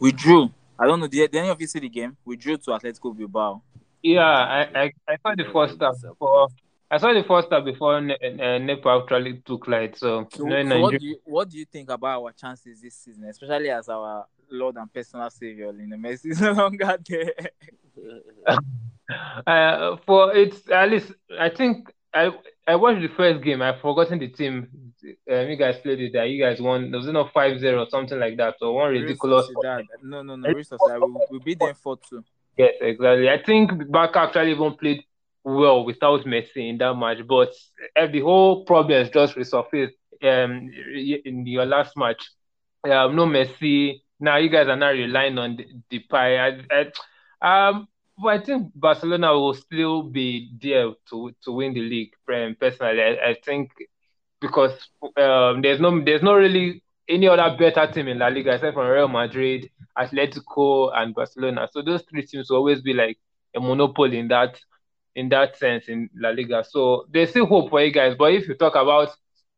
[0.00, 0.50] we drew.
[0.78, 1.08] I don't know.
[1.08, 2.16] Did, did any of you see the game?
[2.24, 3.62] We drew to Atletico Bilbao.
[4.02, 6.48] Yeah, I, I, I saw the first half before.
[6.90, 9.96] I saw the first half before ne- uh, Nepa actually took light.
[9.98, 13.24] So, so, so what, do you, what do you think about our chances this season,
[13.24, 17.50] especially as our Lord and personal Savior, Lionel Messi is no longer there?
[19.46, 22.30] uh, for it's at least I think I
[22.68, 23.62] I watched the first game.
[23.62, 24.68] I've forgotten the team.
[25.30, 26.12] Um, you guys played it.
[26.12, 26.92] That you guys won.
[26.92, 28.56] Was it not 5-0 or something like that?
[28.60, 29.46] Or one ridiculous.
[30.02, 30.52] No, no, no.
[30.52, 30.64] We,
[31.30, 32.22] we beat them four two.
[32.58, 33.30] Yes, exactly.
[33.30, 35.02] I think Barca actually even played
[35.44, 37.54] well without Messi in that match, but
[37.96, 40.70] uh, the whole problem just resurfaced um,
[41.24, 42.22] in your last match.
[42.84, 44.02] Um, no Messi.
[44.20, 46.62] Now you guys are now relying on the, Depay.
[46.70, 46.90] I,
[47.40, 47.88] I, um,
[48.20, 52.12] but I think Barcelona will still be there to to win the league.
[52.26, 53.70] Personally, I, I think
[54.40, 54.72] because
[55.16, 58.92] um, there's no there's not really any other better team in La Liga except for
[58.92, 61.68] Real Madrid, Atletico, and Barcelona.
[61.72, 63.18] So those three teams will always be like
[63.56, 64.58] a monopoly in that
[65.14, 66.64] in that sense in La Liga.
[66.68, 68.14] So there's still hope for you guys.
[68.18, 69.08] But if you talk about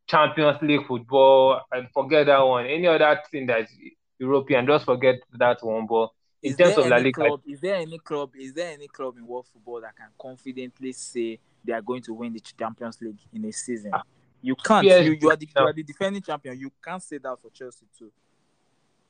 [0.07, 3.71] Champions League football and forget that one, any other thing that's
[4.19, 5.87] European, just forget that one.
[5.87, 6.09] But
[6.43, 8.31] in is terms of La Liga, club, is there any club?
[8.35, 12.13] Is there any club in world football that can confidently say they are going to
[12.13, 13.91] win the Champions League in a season?
[13.93, 14.01] Ah,
[14.41, 14.85] you can't.
[14.85, 16.59] Yes, you, you, are the, you are the defending champion.
[16.59, 18.11] You can't say that for Chelsea too.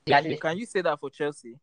[0.06, 1.58] Can, can you say that for Chelsea?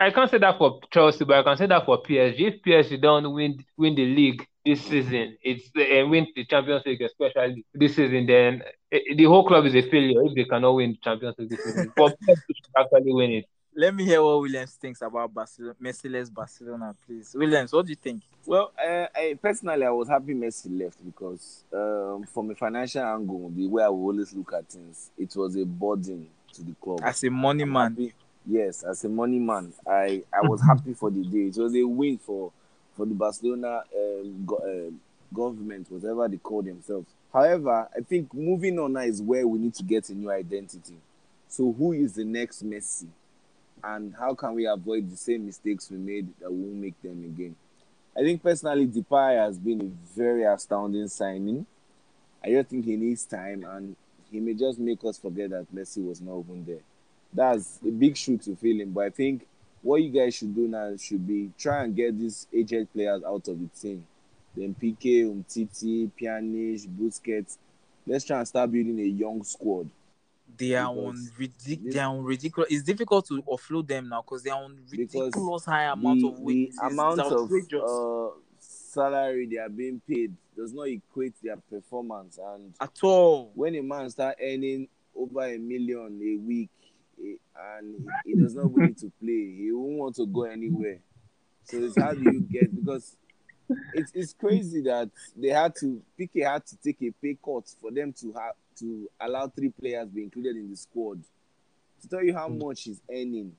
[0.00, 2.40] I can't say that for Chelsea, but I can say that for PSG.
[2.40, 6.82] If PSG don't win win the league this season, it's and uh, win the Champions
[6.86, 8.62] League especially this season, then
[8.92, 11.62] uh, the whole club is a failure if they cannot win the Champions League this
[11.62, 11.92] season.
[11.96, 13.44] but PSG should actually win it
[13.76, 17.34] let me hear what Williams thinks about Barcelona, Messi Barcelona, please.
[17.34, 18.22] Williams, what do you think?
[18.46, 23.50] Well, uh, I, personally, I was happy Messi left because, um, from a financial angle,
[23.54, 27.00] the way I always look at things, it was a burden to the club.
[27.02, 28.14] As a money man, happy,
[28.46, 31.48] yes, as a money man, I I was happy for the day.
[31.48, 32.52] It was a win for
[32.96, 34.90] for the Barcelona um, go, uh,
[35.34, 37.08] government, whatever they call themselves.
[37.32, 40.94] However, I think moving on now is where we need to get a new identity.
[41.48, 43.08] So, who is the next Messi?
[43.84, 47.22] And how can we avoid the same mistakes we made that we won't make them
[47.24, 47.54] again?
[48.16, 51.66] I think personally, Depay has been a very astounding signing.
[52.42, 53.96] I just think he needs time, and
[54.30, 56.82] he may just make us forget that Messi was not even there.
[57.32, 59.46] That's a big shoe to fill in, but I think
[59.82, 63.48] what you guys should do now should be try and get these aged players out
[63.48, 64.06] of the team.
[64.56, 67.58] Then Piqué, Umtiti, Pjanic, Busquets.
[68.06, 69.90] Let's try and start building a young squad
[70.56, 72.70] they are on ridic- they are on ridiculous.
[72.70, 76.40] It's difficult to offload them now because they are on ridiculous high amount the, of
[76.40, 76.72] weight.
[76.76, 82.74] The amount of uh, salary they are being paid does not equate their performance and
[82.80, 83.50] at all.
[83.54, 86.70] When a man start earning over a million a week
[87.20, 87.36] eh,
[87.76, 90.98] and he, does not need to play, he won't want to go anywhere.
[91.64, 93.16] So it's how do you get because
[93.94, 97.90] it's it's crazy that they had to Piqué had to take a pay cut for
[97.90, 101.20] them to have to allow three players be included in the squad.
[102.02, 103.52] to tell you how much he's earning.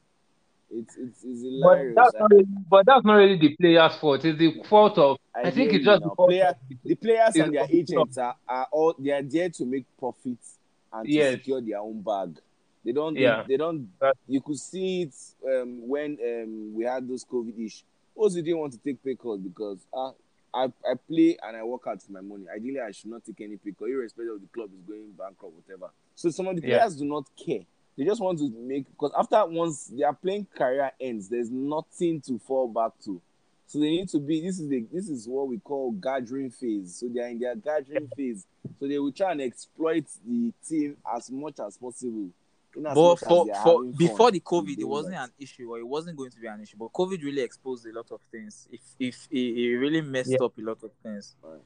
[0.72, 1.96] It's it's, it's But hilarious.
[1.96, 4.26] that's not really, but that's not really the player's fault.
[4.26, 8.18] It's the fault of I, think it's just the Player- the players and their agents
[8.18, 10.58] are, are all they are there to make profits
[10.92, 11.34] and to Yes.
[11.34, 12.38] secure their own bag.
[12.84, 13.44] They don't Yeah.
[13.48, 15.14] they, don't That- you could see it
[15.48, 17.84] um, when um, we had those COVID issues.
[18.16, 20.12] Also didn't want to take pay calls because uh,
[20.56, 22.46] I, I play and I work out my money.
[22.56, 25.54] Ideally I should not take any pay call, irrespective of the club is going bankrupt,
[25.56, 25.92] whatever.
[26.16, 26.78] So some of the Yeah.
[26.80, 27.62] players do not care.
[27.98, 32.40] They just want to make because after once their playing career ends, there's nothing to
[32.40, 33.22] fall back to.
[33.68, 34.42] So they need to be.
[34.42, 36.98] This is the this is what we call gathering phase.
[37.00, 38.46] So they are in their gathering phase.
[38.80, 42.30] So they will try and exploit the team as much as possible.
[42.76, 46.18] In But for for before fun the COVID, it wasn't an issue, or it wasn't
[46.18, 46.78] going to be an issue.
[46.78, 48.68] But COVID really exposed a lot of things.
[48.72, 50.46] If if it, it really messed Yeah.
[50.46, 51.36] up a lot of things.
[51.42, 51.62] Right.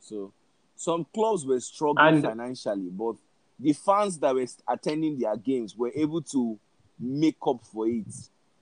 [0.00, 0.32] So
[0.76, 3.16] some clubs were struggling And- financially, but
[3.58, 6.58] the fans that were attending their games were able to
[6.98, 8.06] make up for it.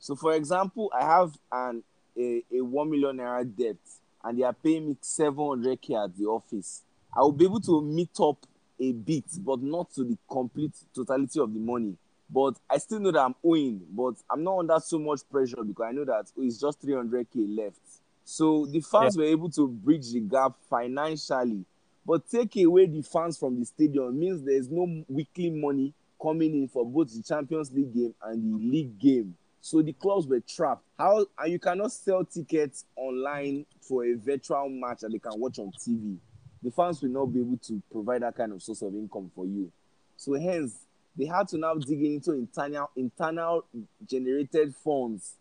[0.01, 1.83] So, for example, I have an
[2.17, 3.77] a, a one million naira debt,
[4.25, 6.83] and they are paying me seven hundred k at the office.
[7.17, 8.39] I will be able to meet up
[8.81, 11.97] a bit, but not to the complete totality of the money.
[12.31, 15.87] But I still know that I'm owing, but I'm not under so much pressure because
[15.89, 17.81] I know that it's just 300k left.
[18.25, 21.65] So the fans were able to bridge the gap financially.
[22.05, 26.69] But take away the fans from the stadium means there's no weekly money coming in
[26.69, 29.35] for both the Champions League game and the league game.
[29.61, 30.85] So the clubs were trapped.
[30.99, 35.59] How and you cannot sell tickets online for a virtual match that they can watch
[35.59, 36.17] on TV.
[36.63, 39.47] The fans will not be able to provide that kind of source of income for
[39.47, 39.71] you.
[40.17, 43.65] So hence they had to now dig into internal internal
[44.07, 45.35] generated funds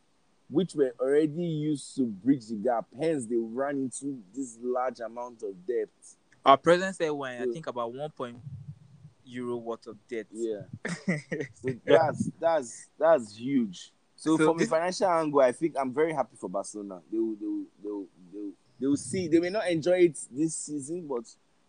[0.50, 2.86] which were already used to bridge the gap.
[2.98, 5.90] Hence, they ran into this large amount of debt.
[6.46, 8.38] Our president said when I think about one point
[9.26, 10.28] euro worth of debt.
[10.32, 10.62] Yeah,
[11.54, 13.92] so that's that's that's huge.
[14.16, 17.02] So, So from this- a financial angle, I think I'm very happy for Barcelona.
[17.12, 18.08] They will, they will, they will,
[18.80, 19.28] they will, see.
[19.28, 21.24] They may not enjoy it this season, but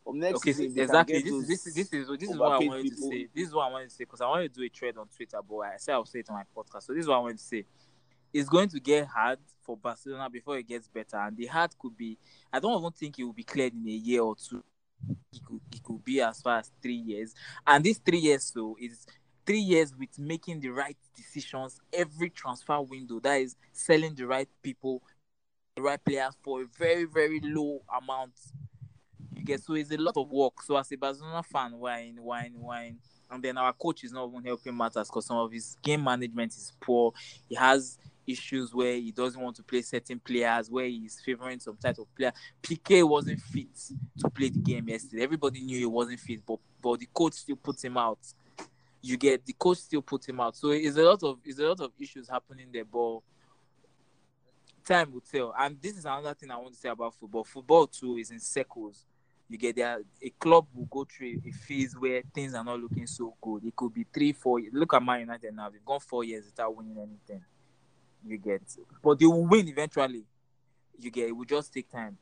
[0.04, 1.14] from next Okay, so season, exactly.
[1.14, 3.10] Can get This, those this, this is this is what I wanted people.
[3.10, 3.28] to say.
[3.34, 5.06] This is what I wanted to say because I wanted to do a thread on
[5.08, 6.84] Twitter, but I said I'll say it on my podcast.
[6.84, 7.64] So this is what I wanted to say.
[8.32, 11.96] It's going to get hard for Barcelona before it gets better, and the hard could
[11.96, 12.18] be.
[12.52, 14.62] I don't even think it will be cleared in a year or two.
[15.32, 17.34] It could, it could be as far as three years,
[17.66, 19.06] and these three years so is
[19.46, 23.18] three years with making the right decisions every transfer window.
[23.20, 25.02] That is selling the right people,
[25.78, 28.32] the right players for a very very low amount
[29.32, 30.60] you get so it's a lot of work.
[30.62, 32.98] So as a Barcelona fan, wine, wine, wine,
[33.30, 36.52] and then our coach is not even helping matters because some of his game management
[36.52, 37.12] is poor.
[37.48, 41.76] He has issues where he doesn't want to play certain players, where he's favoring some
[41.76, 42.32] type of player.
[42.62, 43.68] Piqué wasn't fit
[44.18, 45.22] to play the game yesterday.
[45.22, 48.18] Everybody knew he wasn't fit, but but the coach still put him out.
[49.00, 50.56] You get the coach still put him out.
[50.56, 53.20] So it's a lot of it's a lot of issues happening there, but
[54.88, 55.54] time will tell.
[55.58, 57.44] And this is another thing I want to say about football.
[57.44, 59.04] Football too is in circles.
[59.50, 63.06] You get there, a club will go through a phase where things are not looking
[63.06, 63.64] so good.
[63.64, 64.60] It could be three, four.
[64.72, 67.42] Look at Man United now; they've gone four years without winning anything.
[68.26, 68.62] You get,
[69.02, 70.24] but they will win eventually.
[70.98, 72.18] You get, it will just take time.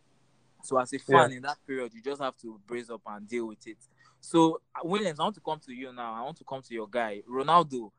[0.62, 3.48] So as a fan in that period, you just have to brace up and deal
[3.48, 3.78] with it.
[4.20, 6.14] So uh, Williams, I want to come to you now.
[6.14, 7.90] I want to come to your guy, Ronaldo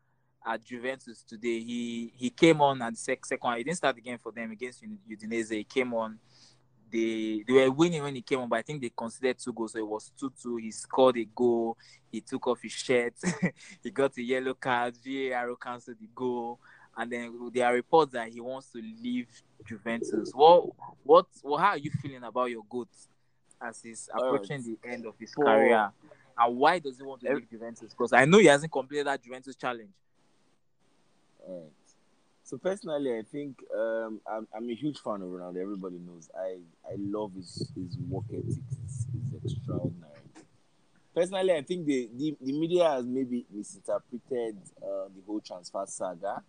[0.47, 1.59] at Juventus today.
[1.59, 3.57] He he came on at the sec- second.
[3.57, 5.51] He didn't start the game for them against Ud- Udinese.
[5.51, 6.17] He came on.
[6.89, 9.73] They they were winning when he came on, but I think they considered two goals,
[9.73, 10.55] so it was two two.
[10.55, 11.77] He scored a goal.
[12.09, 13.13] He took off his shirt.
[13.83, 14.95] he got a yellow card.
[15.05, 16.59] VAR cancelled the goal,
[16.95, 19.27] and then there are reports that he wants to leave
[19.65, 20.31] Juventus.
[20.33, 20.69] What
[21.03, 21.59] what what?
[21.59, 22.87] How are you feeling about your goat
[23.61, 25.91] as he's approaching the end of his career?
[26.39, 27.89] And why does he want to leave Juventus?
[27.89, 29.89] Because I know he hasn't completed that Juventus challenge.
[32.47, 35.61] So personally, I think um, I'm, I'm a huge fan of Ronaldo.
[35.61, 36.29] Everybody knows.
[36.33, 38.63] I, I love his, his work ethic.
[38.85, 40.13] It's, it's extraordinary.
[41.13, 46.41] Personally, I think the, the, the media has maybe misinterpreted uh, the whole transfer saga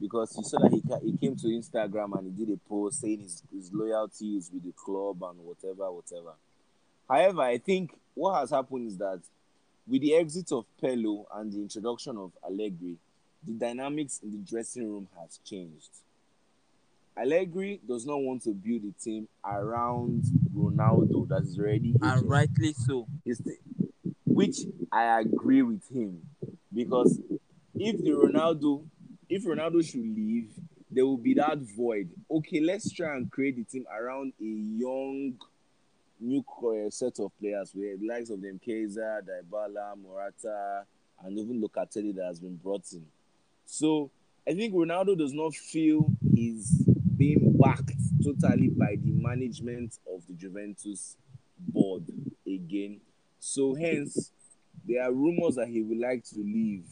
[0.00, 3.20] because you saw that he, he came to Instagram and he did a post saying
[3.20, 6.32] his, his loyalty is with the club and whatever, whatever.
[7.06, 9.20] However, I think what has happened is that
[9.86, 12.96] with the exit of Pirlo and the introduction of Allegri,
[13.46, 15.90] the dynamics in the dressing room has changed.
[17.16, 22.72] Allegri does not want to build a team around Ronaldo that is already And rightly
[22.72, 23.06] so.
[24.24, 24.56] Which
[24.90, 26.22] I agree with him
[26.74, 27.20] because
[27.76, 28.84] if the Ronaldo,
[29.28, 30.50] if Ronaldo should leave,
[30.90, 32.08] there will be that void.
[32.30, 35.34] Okay, let's try and create the team around a young,
[36.20, 40.84] new uh, set of players with the likes of them Chiesa, Dybala, Morata,
[41.24, 43.04] and even Locatelli that has been brought in.
[43.66, 44.10] So
[44.46, 46.70] I think Ronaldo does not feel he's
[47.16, 51.16] being backed totally by the management of the Juventus
[51.58, 52.04] board
[52.46, 53.00] again.
[53.38, 54.32] So hence,
[54.86, 56.86] there are rumors that he would like to leave.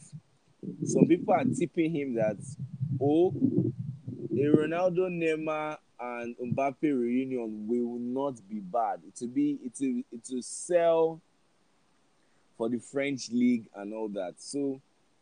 [0.84, 2.36] Some people are tipping him that,
[3.00, 3.34] oh,
[4.30, 9.00] a Ronaldo, Neymar, and Mbappe reunion will not be bad.
[9.06, 11.20] It will be it will it will sell
[12.56, 14.34] for the French league and all that.
[14.38, 14.80] So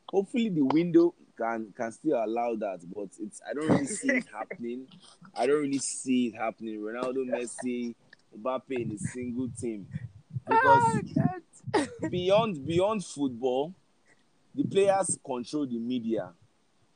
[0.08, 4.26] hopefully the window can can still allow that, but it's I don't really see it
[4.32, 4.86] happening.
[5.34, 6.80] I don't really see it happening.
[6.80, 7.94] Ronaldo, Messi,
[8.38, 9.86] Mbappe in a single team
[10.48, 13.74] because beyond beyond football,
[14.54, 16.30] the players control the media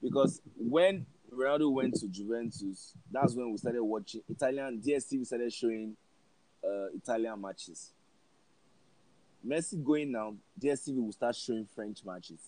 [0.02, 5.96] because when Ronaldo went to Juventus, that's when we started watching Italian DSTV started showing
[6.64, 7.90] uh, Italian matches.
[9.46, 12.40] Messi going now, DSTV will start showing French matches.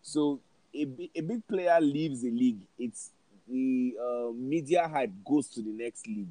[0.00, 0.40] So
[0.74, 3.10] a, a big player leaves the league, it's
[3.48, 6.28] the uh, media hype goes to the next league.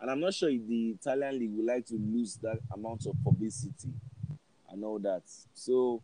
[0.00, 3.14] And I'm not sure if the Italian league would like to lose that amount of
[3.24, 3.92] publicity
[4.70, 5.22] and all that.
[5.54, 6.02] So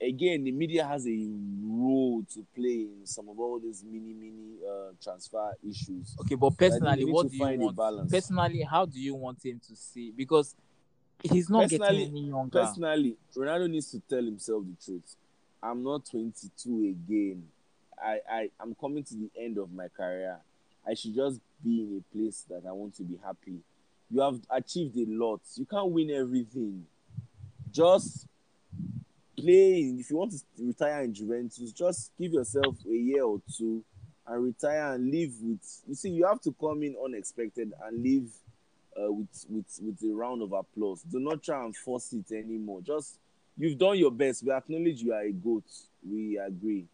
[0.00, 1.28] again, the media has a
[1.64, 6.16] role to play in some of all these mini mini uh, transfer issues.
[6.20, 8.10] Okay, but personally, what do you want?
[8.10, 10.10] Personally, how do you want him to see?
[10.10, 10.56] Because
[11.22, 12.58] he's not getting any younger.
[12.60, 15.16] Personally, Ronaldo needs to tell himself the truth.
[15.62, 17.44] I'm not 22 again.
[18.02, 20.38] I, I I'm coming to the end of my career.
[20.86, 23.60] I should just be in a place that I want to be happy.
[24.10, 25.40] You have achieved a lot.
[25.54, 26.84] You can't win everything.
[27.70, 28.26] Just
[29.38, 29.94] play.
[29.98, 33.84] If you want to retire in Juventus, just give yourself a year or two
[34.26, 35.82] and retire and live with.
[35.86, 38.28] You see, you have to come in unexpected and live
[39.00, 41.02] uh, with with with a round of applause.
[41.02, 42.80] Do not try and force it anymore.
[42.82, 43.18] Just
[43.56, 44.44] you've done your best.
[44.44, 45.64] We acknowledge you are a goat.
[46.08, 46.86] We agree.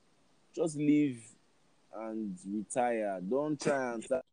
[0.55, 1.23] Just leave
[1.97, 3.21] and retire.
[3.29, 4.25] Don't try and start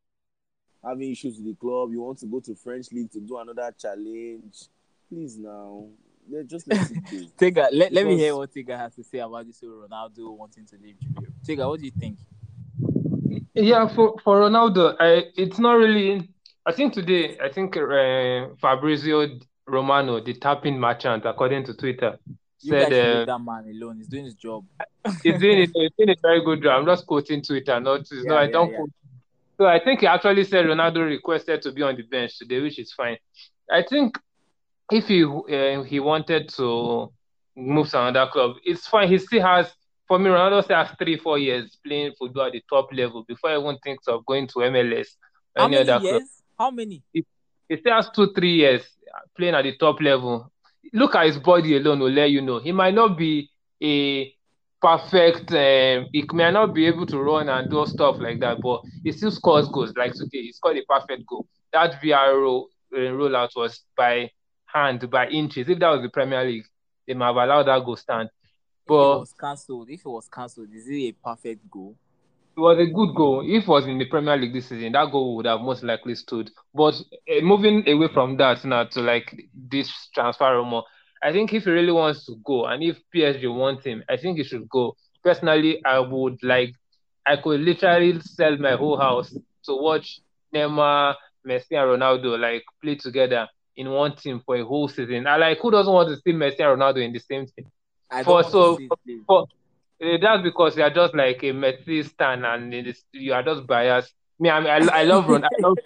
[0.83, 1.91] having issues with the club.
[1.91, 4.67] You want to go to French league to do another challenge.
[5.09, 5.87] Please now.
[6.29, 7.27] Let, just let it go.
[7.37, 10.77] Tega, let, let me hear what Tega has to say about this Ronaldo wanting to
[10.81, 11.29] leave Juve.
[11.45, 12.17] Tega, what do you think?
[13.53, 16.29] Yeah, for, for Ronaldo, I, it's not really.
[16.65, 22.19] I think today, I think uh, Fabrizio Romano, the tapping merchant, according to Twitter,
[22.61, 23.97] you said uh, that man alone.
[23.97, 24.65] He's doing his job.
[25.23, 25.71] he's doing it.
[25.73, 26.79] He's doing a very good job.
[26.79, 28.37] I'm just quoting Twitter, not yeah, no.
[28.37, 28.77] I don't yeah.
[28.77, 28.89] quote.
[29.57, 32.77] So I think he actually said Ronaldo requested to be on the bench today, which
[32.77, 33.17] is fine.
[33.71, 34.17] I think
[34.91, 37.11] if he uh, he wanted to
[37.55, 39.09] move to another club, it's fine.
[39.09, 39.71] He still has.
[40.07, 43.51] For me, Ronaldo still has three, four years playing football at the top level before
[43.51, 45.07] he even thinks of going to MLS.
[45.55, 46.01] How many years?
[46.01, 46.21] Club.
[46.59, 47.01] How many?
[47.11, 47.25] He,
[47.67, 48.83] he still has two, three years
[49.37, 50.51] playing at the top level.
[50.93, 52.59] Look at his body alone will let you know.
[52.59, 53.49] He might not be
[53.83, 54.33] a
[54.81, 58.81] perfect um, he may not be able to run and do stuff like that but
[59.03, 59.93] he still scores goals.
[59.95, 61.47] Like today he scored a perfect goal.
[61.73, 64.29] That VRO uh, rollout was by
[64.65, 65.69] hand by inches.
[65.69, 66.65] If that was the Premier League
[67.07, 68.29] they might have allowed that goal stand.
[68.87, 71.95] But if it was cancelled if it was cancelled is it a perfect goal
[72.57, 73.43] it was a good goal.
[73.45, 76.15] If it was in the Premier League this season, that goal would have most likely
[76.15, 76.49] stood.
[76.73, 76.95] But
[77.29, 80.81] uh, moving away from that now to like this transfer rumor,
[81.21, 84.37] I think if he really wants to go and if PSG wants him, I think
[84.37, 84.95] he should go.
[85.23, 86.73] Personally, I would like,
[87.25, 89.31] I could literally sell my whole house
[89.65, 90.19] to watch
[90.53, 91.15] Neymar,
[91.45, 95.27] Messi, and Ronaldo like play together in one team for a whole season.
[95.27, 97.67] I like who doesn't want to see Messi and Ronaldo in the same team?
[98.09, 98.77] I for so
[99.27, 99.47] for,
[100.01, 104.13] Eh, that's because you are just like a Messi stan and you are just biased.
[104.39, 105.45] Me, I, mean, I, I love Ronaldo.
[105.45, 105.77] I love,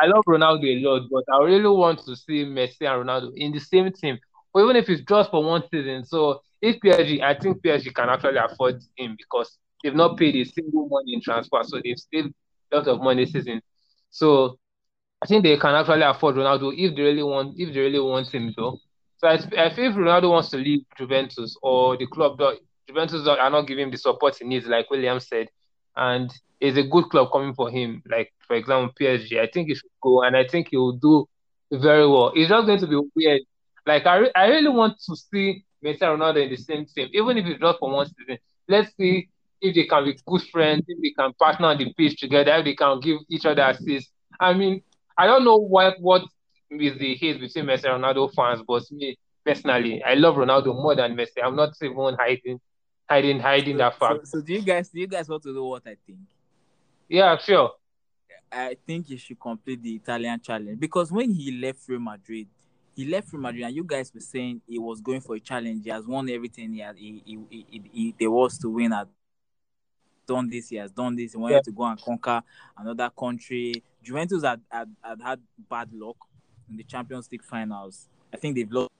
[0.00, 3.52] I love Ronaldo a lot, but I really want to see Messi and Ronaldo in
[3.52, 4.18] the same team,
[4.52, 6.04] or even if it's just for one season.
[6.04, 10.44] So if PSG, I think PSG can actually afford him because they've not paid a
[10.44, 12.34] single money in transfer, so they've saved
[12.72, 13.60] a lot of money season.
[14.10, 14.58] So
[15.22, 18.28] I think they can actually afford Ronaldo if they really want if they really want
[18.34, 18.78] him though.
[19.18, 22.40] So I, I feel if Ronaldo wants to leave Juventus or the club
[22.88, 25.48] Juventus are not giving him the support he needs, like William said,
[25.96, 28.02] and it's a good club coming for him.
[28.10, 29.40] Like for example, PSG.
[29.40, 31.26] I think he should go, and I think he will do
[31.72, 32.32] very well.
[32.34, 33.42] It's just going to be weird.
[33.86, 37.38] Like I, re- I really want to see Messi Ronaldo in the same team, even
[37.38, 38.38] if it's just for one season.
[38.68, 39.28] Let's see
[39.60, 42.64] if they can be good friends, if they can partner on the pitch together, if
[42.64, 44.10] they can give each other assists.
[44.40, 44.82] I mean,
[45.16, 46.22] I don't know what what
[46.70, 50.94] is the hate between Messi and Ronaldo fans, but me personally, I love Ronaldo more
[50.94, 51.42] than Messi.
[51.42, 52.60] I'm not even hiding
[53.12, 54.26] hiding hiding that fact.
[54.26, 56.18] So, so do you guys do you guys want to know what I think?
[57.08, 57.72] Yeah, sure.
[58.50, 62.46] I think he should complete the Italian challenge because when he left Real Madrid,
[62.94, 65.84] he left Real Madrid, and you guys were saying he was going for a challenge.
[65.84, 66.96] He has won everything he had.
[66.96, 69.08] He, he, he, he there was to win at.
[70.26, 71.32] Done this, he has done this.
[71.32, 71.60] He wanted Yeah.
[71.64, 72.42] to go and conquer
[72.78, 73.82] another country.
[74.02, 76.16] Juventus had, had had had bad luck
[76.70, 78.08] in the Champions League finals.
[78.32, 78.91] I think they've lost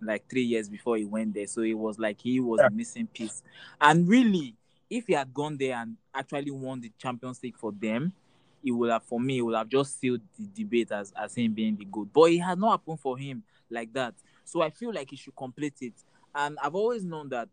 [0.00, 1.46] like three years before he went there.
[1.46, 2.66] So it was like he was Yeah.
[2.66, 3.42] a missing piece.
[3.80, 4.54] And really,
[4.90, 8.12] if he had gone there and actually won the Champions League for them,
[8.64, 11.52] it would have for me, it would have just sealed the debate as, as him
[11.52, 12.12] being the good.
[12.12, 14.14] But it had not happened for him like that.
[14.44, 15.94] So I feel like he should complete it.
[16.34, 17.48] And I've always known that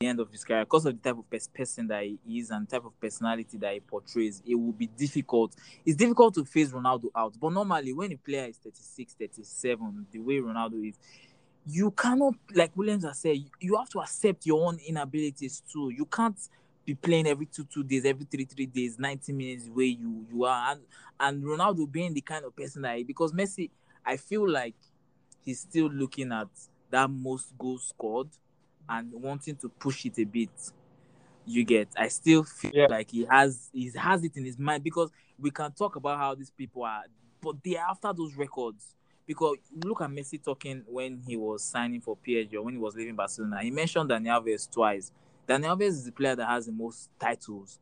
[0.00, 2.66] the end of his career, because of the type of person that he is and
[2.66, 5.54] type of personality that he portrays, it will be difficult.
[5.84, 7.34] It's difficult to face Ronaldo out.
[7.38, 10.94] But normally, when a player is 36, 37, the way Ronaldo is,
[11.66, 15.90] you cannot, like Williams has said, you have to accept your own inabilities too.
[15.90, 16.38] You can't
[16.86, 20.44] be playing every two two days, every three three days, 90 minutes where you you
[20.44, 20.80] are, and
[21.20, 23.68] and Ronaldo being the kind of person that he, because Messi,
[24.06, 24.76] I feel like
[25.44, 26.48] he's still looking at
[26.88, 28.28] that most goals scored
[28.88, 30.50] and wanting to push it a bit.
[31.46, 32.86] You get, I still feel Yeah.
[32.88, 36.34] like he has he has it in his mind because we can talk about how
[36.34, 37.04] these people are,
[37.40, 38.94] but they are after those records.
[39.26, 42.94] Because look at Messi talking when he was signing for PSG or when he was
[42.96, 43.62] leaving Barcelona.
[43.62, 45.12] He mentioned Daniel Alves twice.
[45.46, 47.78] Daniel Alves is the player that has the most titles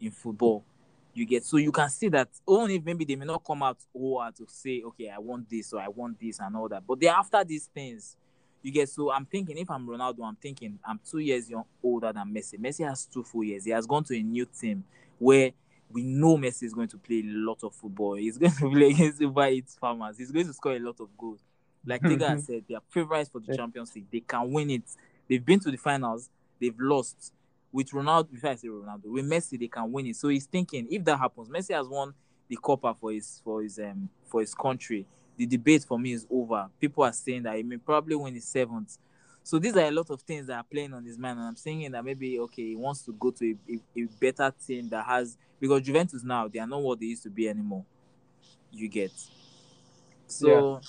[0.00, 0.64] in football.
[1.12, 3.78] You get so you can see that only if maybe they may not come out
[3.92, 7.00] or to say, okay, I want this or I want this and all that, but
[7.00, 8.16] they're after these things.
[8.64, 12.14] You get so I'm thinking if I'm Ronaldo, I'm thinking I'm two years young, older
[12.14, 12.58] than Messi.
[12.58, 13.66] Messi has two full years.
[13.66, 14.84] He has gone to a new team
[15.18, 15.50] where
[15.90, 18.14] we know Messi is going to play a lot of football.
[18.14, 20.16] He's going to play against Uber Eats farmers.
[20.16, 21.40] He's going to score a lot of goals.
[21.84, 23.54] Like Tega said, they are favorites for the.
[23.54, 24.06] Champions League.
[24.10, 24.84] They can win it.
[25.28, 26.30] They've been to the finals.
[26.58, 27.34] They've lost.
[27.70, 30.16] With Ronaldo, before I say Ronaldo, with Messi, they can win it.
[30.16, 32.14] So he's thinking, if that happens, Messi has won
[32.48, 35.06] the Copa for his for his um for his country.
[35.36, 36.68] The debate for me is over.
[36.80, 38.98] People are saying that he may probably win his seventh.
[39.42, 41.56] So these are a lot of things that are playing on his mind, and I'm
[41.56, 45.04] saying that maybe okay, he wants to go to a, a, a better team that
[45.04, 47.84] has because Juventus now they are not what they used to be anymore.
[48.72, 49.12] You get
[50.26, 50.80] so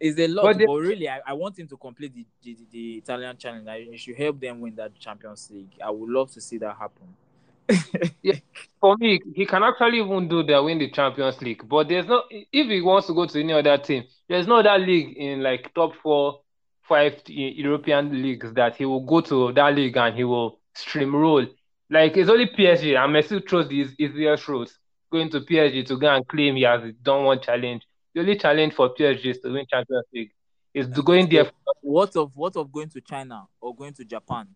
[0.00, 2.66] it's a lot, But but, really, I, I want him to complete the, the, the,
[2.70, 3.66] the Italian challenge.
[3.66, 5.72] I you should help them win that Champions League.
[5.84, 7.08] I would love to see that happen.
[8.80, 11.68] For me, he can actually even do that win the Champions League.
[11.68, 14.78] But there's no if he wants to go to any other team, there's no other
[14.78, 16.40] league in like top four,
[16.82, 21.46] five European leagues that he will go to that league and he will stream roll.
[21.90, 24.70] Like it's only PSG and Messi chose the easiest route,
[25.10, 27.82] going to PSG to go and claim he has done one challenge.
[28.14, 30.30] The only challenge for PSG is to win Champions League.
[30.74, 31.50] Is to going there.
[31.80, 34.48] What of what of going to China or going to Japan?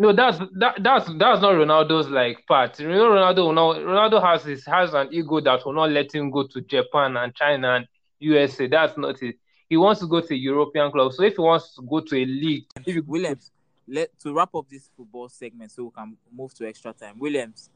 [0.00, 2.80] No, that's that that's that's not Ronaldo's like part.
[2.80, 6.14] You know, Ronaldo will not, Ronaldo has his has an ego that will not let
[6.14, 7.86] him go to Japan and China and
[8.18, 8.66] USA.
[8.66, 9.36] That's not it.
[9.68, 11.12] He wants to go to a European club.
[11.12, 13.50] So if he wants to go to a league, if you Williams,
[13.86, 17.18] let to wrap up this football segment so we can move to extra time.
[17.18, 17.68] Williams,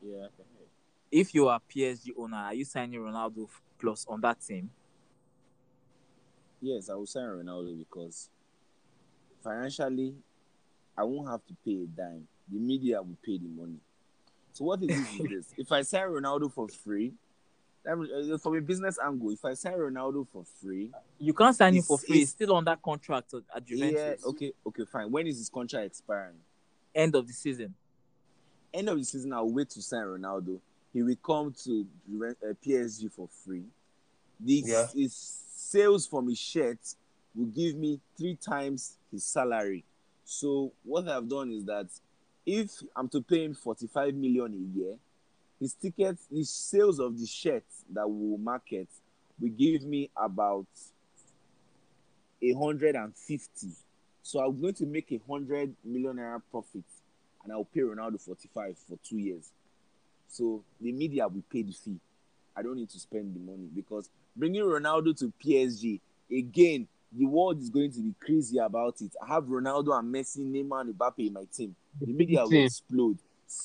[0.00, 0.28] Yeah.
[1.10, 4.70] if you are PSG owner, are you signing Ronaldo plus on that team?
[6.62, 8.30] Yes, I will sign Ronaldo because
[9.44, 10.14] financially,
[10.96, 12.26] I won't have to pay a dime.
[12.50, 13.78] The media will pay the money.
[14.52, 17.14] So what is it is is this: if I sign Ronaldo for free,
[17.88, 21.82] uh, from a business angle, if I sign Ronaldo for free, You can't sign him
[21.82, 22.18] for free.
[22.18, 24.20] He's still on that contract at, Juventus.
[24.22, 25.10] yeah, okay, okay, fine.
[25.10, 26.36] When is his contract expiring?
[26.94, 27.74] End of the season.
[28.74, 30.58] End of the season, I'll wait to sign Ronaldo.
[30.92, 31.86] He will come to
[32.26, 33.64] uh, PSG for free.
[34.38, 34.86] This Yeah.
[34.94, 35.14] his
[35.54, 36.78] sales from his shirt
[37.34, 39.84] will give me three times his salary.
[40.32, 41.88] So what I've done is that
[42.46, 44.94] if I'm to pay him 45 million a year,
[45.60, 48.88] his tickets, his sales of the shirts that we will market
[49.38, 50.66] will give me about
[52.40, 53.68] a hundred and fifty.
[54.22, 56.84] So I'm going to make a hundred million naira profit,
[57.44, 59.50] and I'll pay Ronaldo 45 for two years.
[60.28, 62.00] So the media will pay the fee.
[62.56, 67.60] I don't need to spend the money because bringing Ronaldo to PSG again, the world
[67.60, 69.12] is going to be crazy about it.
[69.22, 71.74] I have Ronaldo and Messi, Neymar, and Mbappe in my team.
[72.00, 73.18] The media will explode.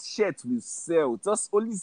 [0.05, 1.19] Shirts will sell.
[1.23, 1.77] Just only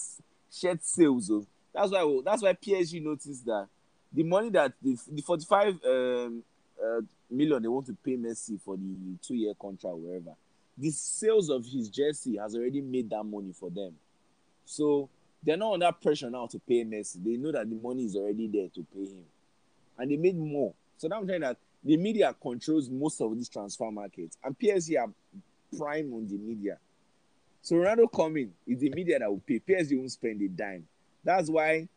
[0.52, 1.30] shirt sales.
[1.30, 1.46] Oh.
[1.74, 2.20] That's why.
[2.24, 3.66] That's why PSG noticed that
[4.12, 6.42] the money that the, the 45 um,
[6.82, 7.00] uh,
[7.30, 10.34] million they want to pay Messi for the two-year contract, wherever.
[10.76, 13.94] The sales of his jersey has already made that money for them.
[14.66, 15.08] So
[15.42, 17.22] they're not under pressure now to pay Messi.
[17.24, 19.24] They know that the money is already there to pay him.
[19.98, 20.74] And they made more.
[20.96, 24.36] So now I'm saying that the media controls most of this transfer market.
[24.42, 25.10] And PSG are
[25.76, 26.78] prime on the media.
[27.62, 29.58] So Ronaldo coming is the media that will pay.
[29.58, 30.86] PSG won't spend a dime.
[31.22, 31.88] That's why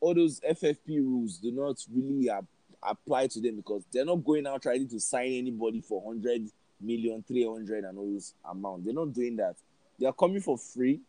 [0.00, 2.44] all those FFP rules do not really ap-
[2.82, 7.24] apply to them because they're not going out trying to sign anybody for 100 million,
[7.26, 8.84] 300 and all those amount.
[8.84, 9.56] They're not doing that.
[9.98, 11.00] They are coming for free,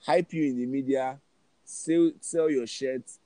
[0.00, 1.18] hype you in the media,
[1.64, 3.18] sell sell your shirts,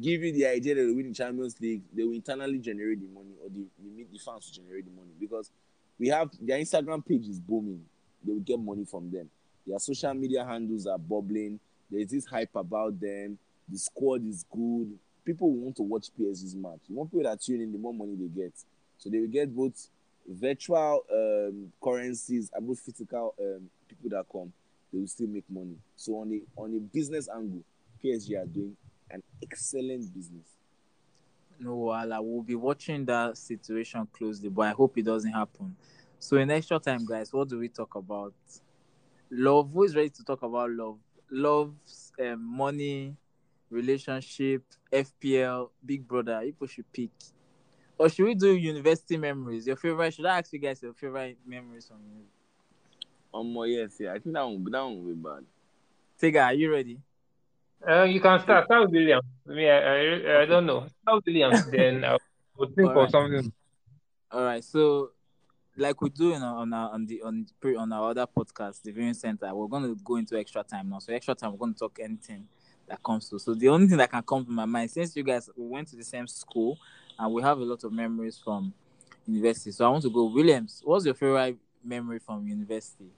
[0.00, 1.82] give you the idea that they win the Champions League.
[1.92, 5.12] They will internally generate the money, or the the, the fans will generate the money
[5.18, 5.50] because
[5.98, 7.84] we have their Instagram page is booming.
[8.24, 9.30] They will get money from them.
[9.66, 11.58] Their social media handles are bubbling.
[11.90, 13.38] There is this hype about them.
[13.68, 14.98] The squad is good.
[15.24, 16.80] People want to watch PSG's match.
[16.88, 18.52] The more people that tune in, the more money they get.
[18.98, 19.88] So they will get both
[20.28, 24.52] virtual um, currencies and both physical um, people that come.
[24.92, 25.76] They will still make money.
[25.96, 27.62] So on the on a business angle,
[28.02, 28.76] PSG are doing
[29.10, 30.46] an excellent business.
[31.58, 35.74] No, well, I will be watching that situation closely, but I hope it doesn't happen.
[36.18, 38.34] So in extra time, guys, what do we talk about?
[39.30, 39.70] Love.
[39.72, 40.98] Who is ready to talk about love?
[41.30, 41.74] Love,
[42.20, 43.16] um, money,
[43.70, 46.40] relationship, FPL, Big Brother.
[46.44, 47.10] People should pick.
[47.98, 49.66] Or should we do university memories?
[49.66, 50.12] Your favorite?
[50.12, 52.24] Should I ask you guys your favorite memories from you?
[53.32, 54.10] Um, yes, yeah.
[54.10, 55.44] I think that one, that one will be bad.
[56.18, 56.98] Tega, are you ready?
[57.86, 58.64] Uh, you can start.
[58.66, 59.24] Start Williams.
[59.48, 60.86] I I, I, I don't know.
[61.02, 62.16] Start Williams, then I
[62.56, 63.10] would think All of right.
[63.10, 63.52] something.
[64.30, 64.64] All right.
[64.64, 65.10] So,
[65.76, 68.82] like we do in our, on our on the on pre on our other podcast,
[68.82, 70.98] the viewing center, we're going to go into extra time now.
[70.98, 72.46] So extra time, we're going to talk anything
[72.88, 73.38] that comes to.
[73.38, 75.88] So the only thing that can come to my mind, since you guys we went
[75.88, 76.78] to the same school
[77.18, 78.72] and we have a lot of memories from
[79.26, 79.70] university.
[79.72, 80.82] So I want to go Williams.
[80.84, 83.10] What's your favorite memory from university?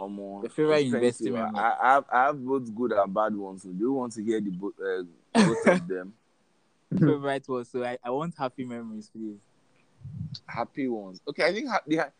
[0.00, 1.50] Um, Your favorite university memory?
[1.54, 3.62] I, have, I have both good and bad ones.
[3.62, 5.02] So do you want to hear the bo- uh,
[5.44, 6.14] both of them?
[6.98, 9.40] favorite was so I, I want happy memories, please.
[10.46, 11.20] Happy ones.
[11.28, 12.10] Okay, I think ha- the, ha-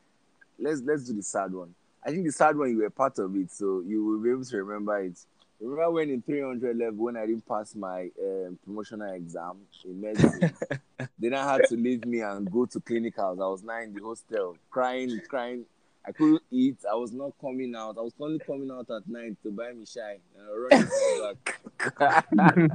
[0.59, 1.75] let's let's do the sad one.
[2.05, 4.45] I think the sad one you were part of it, so you will be able
[4.45, 5.19] to remember it.
[5.61, 10.53] Remember when in 300 level when I didn't pass my um, promotional exam in medicine,
[11.19, 13.43] then I had to leave me and go to clinicals.
[13.43, 15.65] I was now in the hostel crying, crying.
[16.07, 16.79] I couldn't eat.
[16.91, 17.97] I was not coming out.
[17.99, 21.61] I was only coming out at night to buy me shy and I back.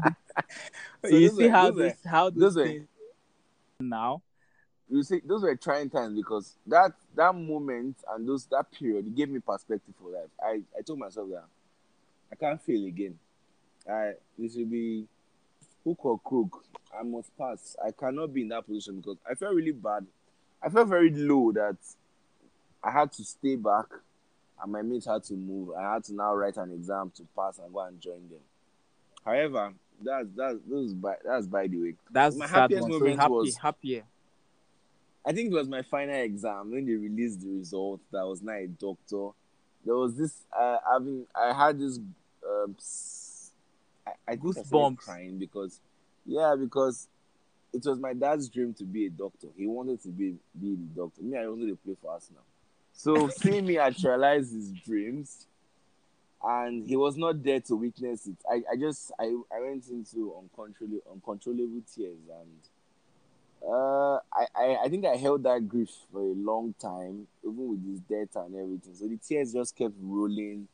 [1.02, 2.86] So you see were- how those were- this how those this were-
[3.80, 4.22] now.
[4.90, 9.16] you see, those were trying times because that that moment and those that period it
[9.16, 10.30] gave me perspective for life.
[10.42, 11.46] I, I told myself that
[12.32, 13.18] I can't fail again.
[13.90, 15.08] I this will be
[15.84, 16.64] hook or crook.
[16.98, 17.76] I must pass.
[17.86, 20.06] I cannot be in that position because I felt really bad.
[20.62, 21.78] I felt very low that
[22.86, 23.86] I had to stay back
[24.62, 25.72] and my mates had to move.
[25.76, 28.40] I had to now write an exam to pass and go and join them.
[29.26, 29.74] However,
[30.04, 31.94] that's that's those by that's by the way.
[32.12, 32.92] That's My happiest one.
[32.92, 34.04] So moment happy, was- happier.
[35.28, 38.00] I think it was my final exam when they released the result.
[38.12, 39.30] That was not a doctor.
[39.84, 40.44] There was this.
[40.56, 41.98] Uh, having I had this.
[42.48, 42.76] Um,
[44.06, 44.98] I, I think I started Goosebumps.
[44.98, 45.80] crying because,
[46.28, 47.08] yeah, because
[47.74, 49.48] it was my dad's dream to be a doctor.
[49.58, 51.24] He wanted to be be the doctor.
[51.24, 52.44] Me, I wanted to play for Arsenal.
[52.96, 55.46] So seeing me actualize his dreams,
[56.42, 58.38] and he was not there to witness it.
[58.50, 62.60] I, I just I, I went into uncontrollable uncontrollable tears and
[63.68, 67.86] uh, I, I, I think I held that grief for a long time, even with
[67.86, 68.94] his death and everything.
[68.94, 70.68] So the tears just kept rolling.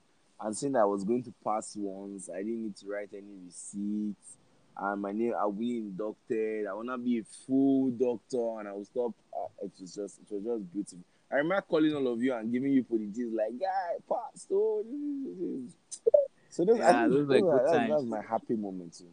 [0.44, 4.38] And that I was going to pass once, I didn't need to write any receipts.
[4.76, 6.66] And my name, I'll be inducted.
[6.66, 9.14] I wanna be a full doctor, and I will stop.
[9.32, 11.00] Uh, it was just, it was just beautiful.
[11.32, 14.48] I remember calling all of you and giving you politics like, guy, pass.
[14.52, 15.66] Oh, this, this,
[16.06, 16.14] this."
[16.50, 17.90] So those, Yeah, think those were are- good that's, times.
[17.92, 19.06] that's my happy moment too.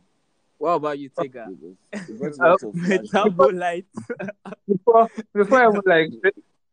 [0.59, 1.47] What about you, Tega?
[1.93, 3.09] Because it brought lots of flashbacks.
[3.13, 3.85] Metabolite.
[4.69, 6.11] before before I even like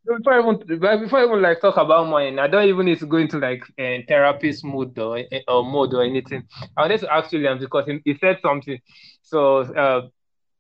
[0.08, 3.06] before I even before I even like talk about money, I don't even need to
[3.06, 6.48] go into like uh, therapist mood or or mode or anything.
[6.76, 8.80] I wanted to ask William because he, he said something.
[9.22, 10.08] So uh,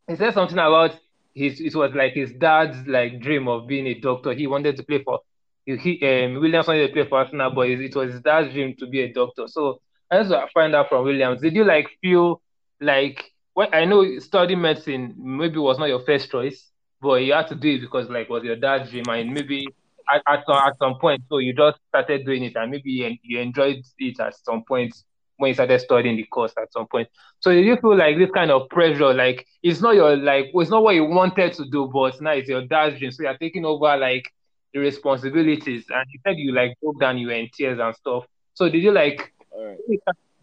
[0.08, 1.00] he said something about
[1.36, 4.34] his it was like his dad's like dream of being a doctor.
[4.34, 5.20] He wanted to play for
[5.66, 8.88] he, um, Williams wanted to play for Arsenal, but it, was his dad's dream to
[8.88, 9.48] be a doctor.
[9.48, 9.82] So
[10.12, 11.42] I just find out from Williams.
[11.42, 12.42] Did you like feel
[12.80, 16.72] like when I know studying medicine maybe was not your first choice,
[17.02, 19.68] but you had to do it because like was your dad's dream and maybe
[20.14, 23.18] at, at, some, at some point so you just started doing it and maybe you,
[23.24, 24.96] you enjoyed it at some point
[25.38, 27.08] when you started studying the course at some point.
[27.40, 30.70] So did you feel like this kind of pressure, like it's not your like it's
[30.70, 33.12] not what you wanted to do, but now it's your dad's dream.
[33.12, 34.32] So you're taking over like
[34.74, 38.26] the responsibilities and you said you like broke down, you were in tears and stuff.
[38.54, 39.78] So did you like right.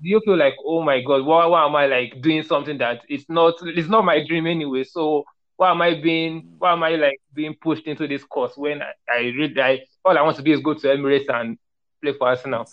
[0.02, 3.02] do you feel like oh my god why, why am i like doing something that
[3.08, 5.24] it's not it's not my dream anyway so
[5.56, 8.92] why am i being why am i like being pushed into this course when i,
[9.10, 11.56] I read i all i want to do is go to emirates and
[12.02, 12.66] play for arsenal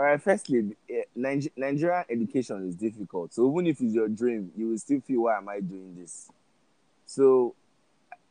[0.00, 3.34] All right, firstly, eh, Niger- Nigerian education is difficult.
[3.34, 6.30] So even if it's your dream, you will still feel, why am I doing this?
[7.04, 7.54] So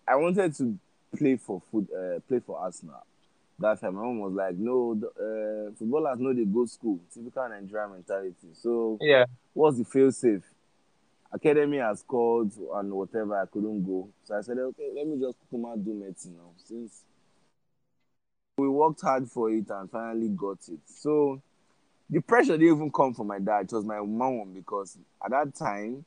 [0.07, 0.79] I wanted to
[1.15, 3.03] play for food, uh, play for Arsenal.
[3.59, 6.99] That time, my mom was like, "No, uh, footballers know they go school.
[7.13, 9.25] Typical Nigerian mentality." So Yeah.
[9.53, 10.51] what's the fail safe?
[11.31, 14.09] Academy has called and whatever I couldn't go.
[14.23, 16.49] So I said, okay, let me just come out do medicine now.
[16.57, 17.03] Since
[18.57, 20.79] we worked hard for it and finally got it.
[20.87, 21.39] So
[22.09, 23.65] the pressure didn't even come from my dad.
[23.65, 26.05] It was my mom because at that time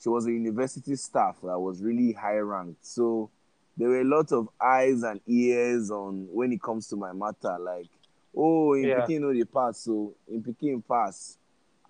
[0.00, 2.84] she was a university staff that was really high ranked.
[2.84, 3.30] So
[3.76, 7.56] there were a lot of eyes and ears on when it comes to my matter.
[7.58, 7.86] Like,
[8.36, 9.00] oh, in Yeah.
[9.00, 11.38] Peking, know the pass, so in Peking pass.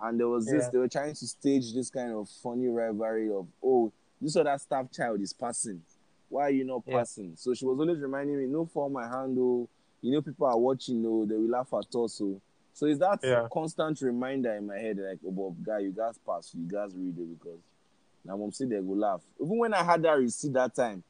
[0.00, 0.70] And there was this, Yeah.
[0.70, 4.90] they were trying to stage this kind of funny rivalry of, oh, this other staff
[4.92, 5.82] child is passing.
[6.28, 6.98] Why are you not Yeah.
[6.98, 7.34] passing?
[7.36, 9.62] So she was always reminding me, no for my handle.
[9.62, 9.68] Oh.
[10.00, 12.14] You know, people are watching, no, they will laugh at us.
[12.14, 12.40] So,
[12.74, 13.46] so it's that Yeah.
[13.52, 17.16] constant reminder in my head, like, oh, Bob, guy, you guys pass, you guys read
[17.16, 17.60] it because
[18.24, 19.22] now mom said they go laugh.
[19.40, 21.02] Even when I had that receipt that time,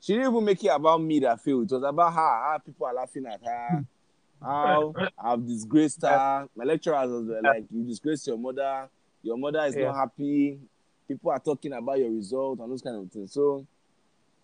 [0.00, 1.62] she didn't even make it about me that feel.
[1.62, 2.20] It was about her.
[2.20, 3.84] How people are laughing at her.
[4.42, 6.48] How I've disgraced her.
[6.54, 8.88] My lecturers were like, "You disgraced your mother.
[9.22, 9.86] Your mother is Yeah.
[9.86, 10.58] not happy.
[11.08, 13.66] People are talking about your result and those kind of things." So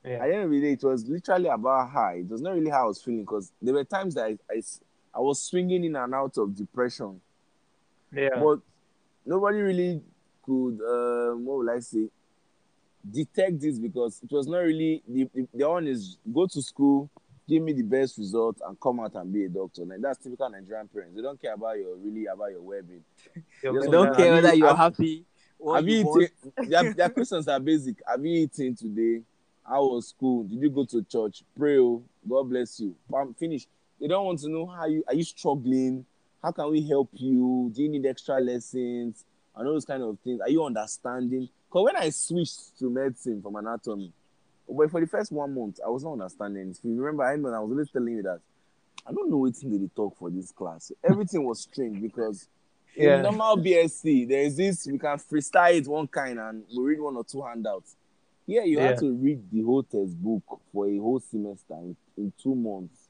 [0.05, 0.23] Yeah.
[0.25, 2.17] at the end of the day, it was literally about her.
[2.17, 4.63] It was not really how I was feeling because there were times that I, I,
[5.15, 7.21] I was swinging in and out of depression.
[8.13, 8.41] Yeah.
[8.43, 8.61] But
[9.25, 10.03] nobody really
[10.43, 12.09] could, um, what will I say,
[13.09, 17.11] detect this because it was not really the, the, the one is go to school,
[17.49, 19.85] give me the best result, and come out and be a doctor.
[19.85, 21.17] Like that's typical Nigerian parents.
[21.17, 23.05] They don't care about your really about your well-being.
[23.63, 25.25] They They don't care whether you're happy.
[25.75, 26.69] Have you eaten?
[26.69, 27.97] Their, their questions are basic.
[28.07, 29.23] Have you eaten today?
[29.65, 30.43] How was school?
[30.45, 31.45] Did you go to church?
[31.57, 31.79] Pray.
[31.79, 32.97] oh, God bless you.
[33.09, 33.67] Bam, finish.
[34.03, 36.05] They don't want to know how you are you struggling.
[36.43, 37.71] How can we help you?
[37.73, 39.25] Do you need extra lessons?
[39.55, 40.41] And all those kind of things.
[40.41, 41.49] Are you understanding?
[41.69, 44.13] Because when I switched to medicine from anatomy,
[44.69, 46.71] but for the first one month, I was not understanding.
[46.71, 48.41] If you remember, I know I was always telling you that
[49.07, 50.91] I don't know what they talk for this class.
[51.05, 52.49] Everything was strange because
[52.97, 53.17] Yeah.
[53.19, 57.01] in normal BSc, there is this we can freestyle it one kind and we read
[57.01, 57.95] one or two handouts.
[58.49, 58.89] Here you Yeah.
[58.89, 60.43] have to read the whole textbook
[60.73, 63.02] for a whole semester in, in two months.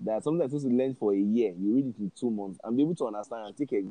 [0.00, 1.52] That's something that's supposed to learn for a year.
[1.58, 3.82] You read it in two months and be able to understand and take a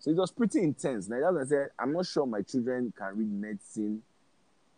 [0.00, 1.08] so it was pretty intense.
[1.08, 4.02] Now that's I said I'm not sure my children can read medicine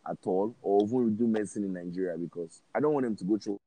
[0.09, 3.37] at all or even do medicine in Nigeria because I don't want them to go
[3.37, 3.59] through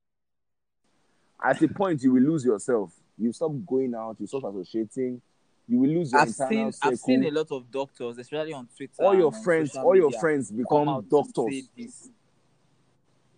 [1.43, 2.91] at a point you will lose yourself.
[3.17, 5.21] You stop going out, you stop associating,
[5.67, 6.91] you will lose your I've internal seen circle.
[6.91, 9.03] I've seen a lot of doctors, especially on Twitter.
[9.03, 11.69] all your friends, all your friends become doctors.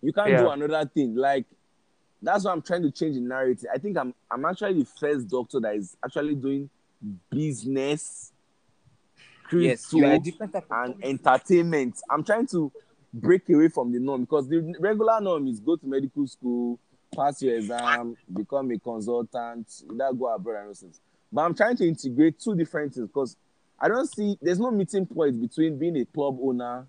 [0.00, 0.42] You can't Yeah.
[0.42, 1.14] do another thing.
[1.16, 1.46] Like
[2.26, 3.68] that's why I'm trying to change the narrative.
[3.72, 6.68] I think I'm I'm actually the first doctor that is actually doing
[7.30, 8.32] business,
[9.52, 12.00] Yes, crypto, you are a different type of and entertainment.
[12.10, 12.72] I'm trying to
[13.12, 16.78] break away from the norm because the regular norm is go to medical school,
[17.14, 21.00] pass your exam, become a consultant, that go abroad and things.
[21.32, 23.36] But I'm trying to integrate two different things because
[23.78, 26.86] I don't see there's no meeting point between being a club owner,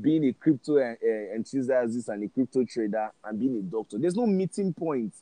[0.00, 0.94] being a crypto uh,
[1.34, 3.98] enthusiast, and a crypto trader, and being a doctor.
[3.98, 5.14] There's no meeting point.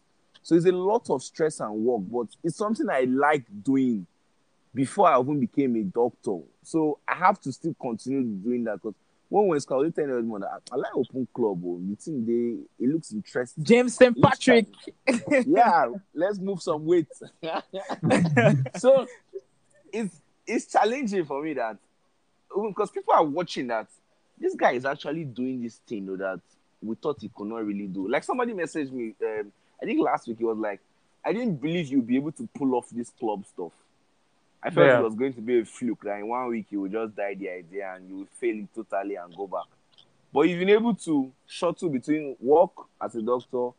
[0.43, 4.07] So it's a lot of stress and work, but it's something I like doing
[4.75, 6.39] before I even became a doctor.
[6.62, 8.95] So I have to still continue doing that because
[9.29, 11.62] when we're school, tell everyone that I like open club.
[11.64, 13.64] Oh, the thing they it looks interesting.
[13.64, 14.20] James St.
[14.20, 14.66] Patrick.
[15.47, 17.09] yeah, let's move some weight.
[18.77, 19.07] so
[19.93, 20.14] it's
[20.47, 21.79] it's challenging for me that
[22.55, 23.87] because people are watching that
[24.43, 26.40] this guy is actually doing this thing though, that
[26.82, 28.09] we thought he could not really do.
[28.09, 30.80] Like somebody messaged me, um, I think last week he was like,
[31.24, 33.72] I didn't believe you'd be able to pull off this club stuff.
[34.62, 34.99] I felt Yeah.
[34.99, 37.34] it was going to be a fluke that in one week you would just die
[37.34, 39.66] the idea and you would fail it totally and go back.
[40.32, 43.70] But you've been able to shuttle between work as a doctor,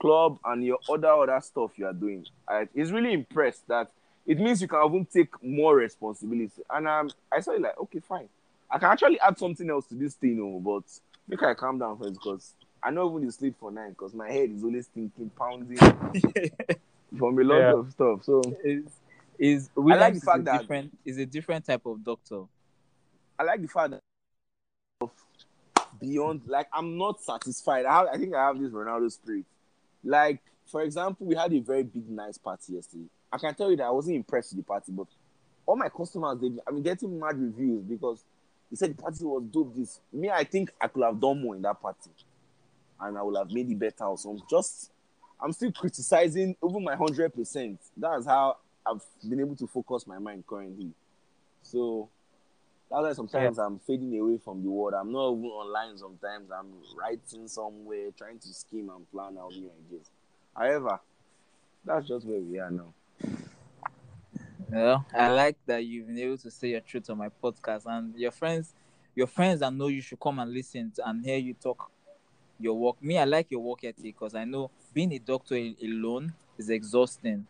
[0.00, 2.26] club, and your other other stuff you are doing.
[2.46, 3.90] I, he's really impressed that
[4.26, 6.62] it means you can even take more responsibility.
[6.70, 8.28] And um, I saw it like, okay, fine.
[8.72, 10.84] I can actually add something else to this thing, oh, but
[11.28, 14.30] make I calm down first because I know even you sleep for nine because my
[14.30, 15.76] head is always thinking, pounding
[17.18, 17.72] from a lot Yeah.
[17.74, 18.24] of stuff.
[18.24, 18.84] So is
[19.38, 22.42] is the Williams is fact a that- different is a different type of doctor.
[23.38, 24.00] I like the fact that
[25.00, 25.10] of
[26.00, 27.84] beyond like I'm not satisfied.
[27.84, 29.44] I have, I think I have this Ronaldo spirit.
[30.02, 33.04] Like for example, we had a very big nice party yesterday.
[33.32, 35.06] I can tell you that I wasn't impressed with the party, but
[35.66, 38.24] all my customers they I've been getting mad reviews because
[38.72, 39.76] they said the party was dope.
[39.76, 42.10] This me, I think I could have done more in that party,
[42.98, 44.42] and I would have made it better or something.
[44.48, 44.90] Just
[45.38, 47.78] I'm still criticizing even my hundred percent.
[47.94, 48.56] That's how
[48.86, 50.90] I've been able to focus my mind currently.
[51.60, 52.08] So
[52.90, 54.94] that's why sometimes I'm fading away from the world.
[54.94, 56.50] I'm not even online sometimes.
[56.50, 60.08] I'm writing somewhere, trying to scheme and plan out new ideas.
[60.56, 60.98] However,
[61.84, 62.94] that's just where we are now.
[64.72, 68.14] Well, I like that you've been able to say your truth on my podcast, and
[68.18, 68.74] your friends,
[69.14, 71.90] your friends that know you should come and listen to, and hear you talk
[72.60, 73.02] your work.
[73.02, 77.46] Me, I like your work ethic because I know being a doctor alone is exhausting.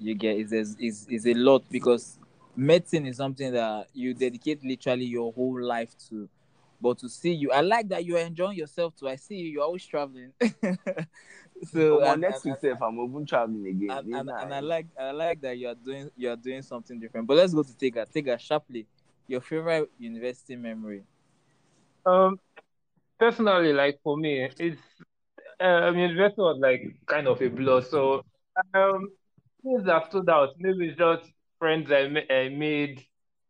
[0.00, 2.18] You get is is is a lot because
[2.56, 6.28] medicine is something that you dedicate literally your whole life to.
[6.84, 9.08] But to see you, I like that you're enjoying yourself too.
[9.08, 10.34] I see you, you're always traveling.
[11.72, 15.10] so well, next week, if I'm even traveling again, and, and, and, I like I
[15.12, 17.26] like that you're doing you're doing something different.
[17.26, 18.04] But let's go to Tega.
[18.04, 18.86] Tega sharply.
[19.26, 21.04] Your favorite university memory?
[22.04, 22.38] Um,
[23.18, 24.82] personally, like for me, it's
[25.58, 27.80] uh, university was like kind of a blur.
[27.80, 28.22] So
[28.74, 29.08] um,
[29.62, 30.50] things that stood out.
[30.58, 33.06] Maybe it's just friends I, I made.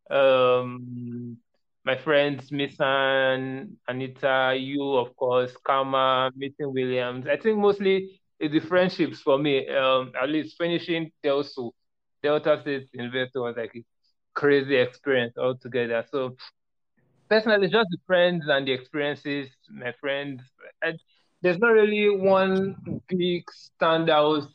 [0.08, 1.38] Um,
[1.84, 7.26] my friends, Misan, Anita, you, of course, Kama, meeting Williams.
[7.26, 9.68] I think mostly it's the friendships for me.
[9.68, 11.70] Um, at least finishing DELSU,
[12.22, 13.84] Delta State University was like a
[14.34, 16.04] crazy experience altogether.
[16.10, 16.36] So
[17.28, 20.42] personally, just the friends and the experiences, my friends.
[20.82, 20.94] I,
[21.42, 22.76] there's not really one
[23.08, 24.48] big standout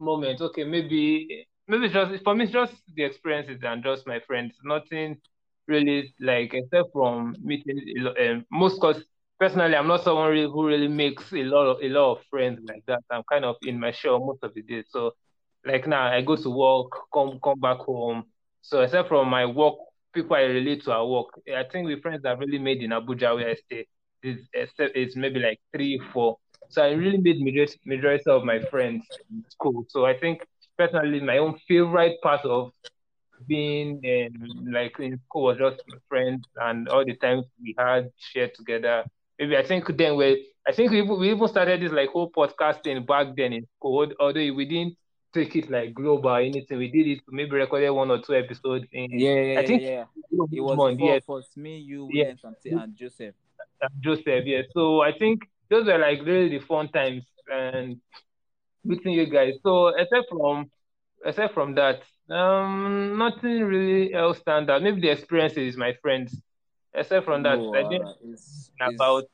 [0.00, 0.40] moment.
[0.40, 4.54] Okay, maybe maybe just for me, just the experiences and just my friends.
[4.64, 5.18] Nothing
[5.66, 7.80] really like except from meeting
[8.20, 9.02] um, most cause
[9.38, 12.60] personally I'm not someone really, who really makes a lot of a lot of friends
[12.68, 13.00] like that.
[13.10, 14.84] I'm kind of in my shell most of the day.
[14.88, 15.12] So
[15.64, 18.24] like now I go to work, come come back home.
[18.62, 19.74] So except from my work,
[20.14, 23.34] people I relate to at work, I think the friends I've really made in Abuja
[23.34, 23.86] where I stay
[24.22, 26.36] is except it's maybe like three, four.
[26.68, 29.84] So I really made majority, majority of my friends in school.
[29.88, 30.40] So I think
[30.78, 32.70] personally my own favorite part of
[33.46, 38.54] being in like in school was just friends and all the times we had shared
[38.54, 39.04] together.
[39.38, 43.06] Maybe I think then we I think we, we even started this like whole podcasting
[43.06, 44.96] back then in school, although we didn't
[45.32, 46.78] take it like global or anything.
[46.78, 50.04] We did it maybe recorded one or two episodes in yeah, yeah I think yeah.
[50.30, 51.18] it was month, yeah.
[51.26, 52.32] for me, you, yeah.
[52.44, 53.34] and, and Joseph.
[53.80, 54.62] And Joseph, yeah.
[54.72, 58.00] So I think those were like really the fun times and
[58.84, 59.54] meeting you guys.
[59.62, 60.70] So except from
[61.24, 64.82] except from that, um, nothing really else stand out.
[64.82, 66.40] Maybe the experiences, my friends.
[66.94, 69.32] Except from that, no, I think uh, it's, about it's...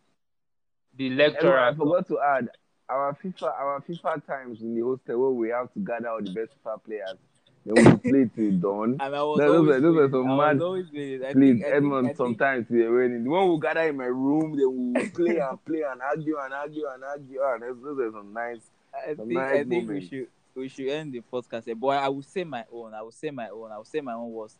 [0.97, 1.59] the lecturer.
[1.59, 2.49] I forgot to add
[2.89, 6.31] our FIFA, our FIFA times in the hostel where we have to gather all the
[6.31, 7.19] best FIFA players.
[7.67, 8.97] Then we play till dawn.
[9.01, 11.33] And I was those, were, those were some mad.
[11.33, 13.29] Please, Edmund, sometimes we were waiting.
[13.29, 16.87] When we gather in my room, then we play and play and argue and argue
[16.95, 17.41] and argue.
[17.43, 18.61] And those were some nice,
[18.95, 19.89] I some think, nice I think moments.
[19.91, 20.29] we should
[20.59, 21.75] we should end the podcast.
[21.77, 22.95] Boy, I will say my own.
[22.95, 23.71] I will say my own.
[23.73, 24.59] I will say my own was.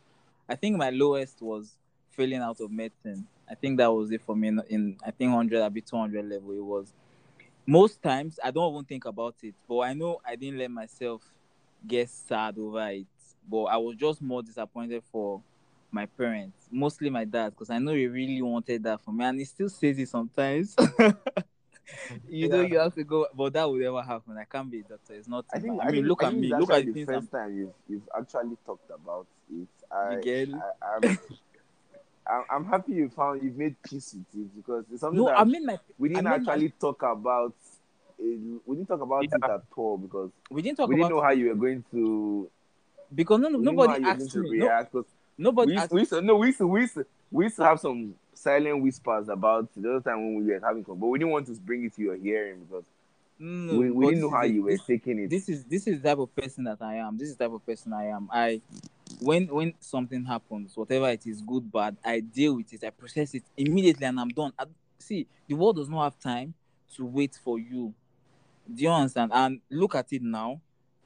[0.49, 1.77] I think my lowest was
[2.11, 3.27] failing out of medicine.
[3.51, 4.49] I think that was it for me.
[4.49, 6.53] In, in I think hundred, a be two hundred level.
[6.53, 6.93] It was.
[7.67, 11.23] Most times I don't even think about it, but I know I didn't let myself
[11.87, 13.07] get sad over it.
[13.51, 15.43] But I was just more disappointed for
[15.91, 19.39] my parents, mostly my dad, because I know he really wanted that for me, and
[19.39, 20.77] he still says it sometimes.
[22.29, 24.37] you know you have to go, but that would never happen.
[24.39, 25.15] I can't be a doctor.
[25.15, 25.45] It's not.
[25.53, 25.81] I think.
[25.83, 26.49] I, I mean, look I at me.
[26.49, 27.07] Look at the the things.
[27.09, 29.69] first time you've you've actually talked about it.
[29.91, 30.49] I, it?
[30.55, 31.19] I I'm,
[32.31, 35.39] I'm I'm happy you found you've made peace with it because it's something No, that
[35.41, 35.79] I mean my.
[35.99, 37.55] we didn't I mean, actually talk about.
[38.19, 39.37] It, we didn't talk about Yeah.
[39.37, 42.51] it at all because We didn't talk we didn't know how you were going to.
[43.15, 44.59] because no, no, we didn't know how nobody you were going asked me.
[44.59, 44.73] No,
[45.39, 45.93] nobody we used, asked.
[45.93, 48.15] we used to no, we used to, we used to, we used to have some
[48.39, 51.47] silent whispers about the other time when we were having fun, but we didn't want
[51.47, 52.85] to bring it to your hearing because
[53.39, 55.31] No, we, we didn't know how you were This- taking it.
[55.31, 57.17] this is this is the type of person that I am.
[57.19, 58.29] This is the type of person I am.
[58.33, 58.61] I
[59.21, 62.85] when when something happens, whatever it is, good, bad, I deal with it.
[62.85, 64.53] I process it immediately, and I'm done.
[64.59, 64.65] I,
[64.99, 66.55] see, the world does not have time
[66.97, 67.95] to wait for you.
[68.73, 69.33] Do you understand?
[69.35, 70.61] And look at it now.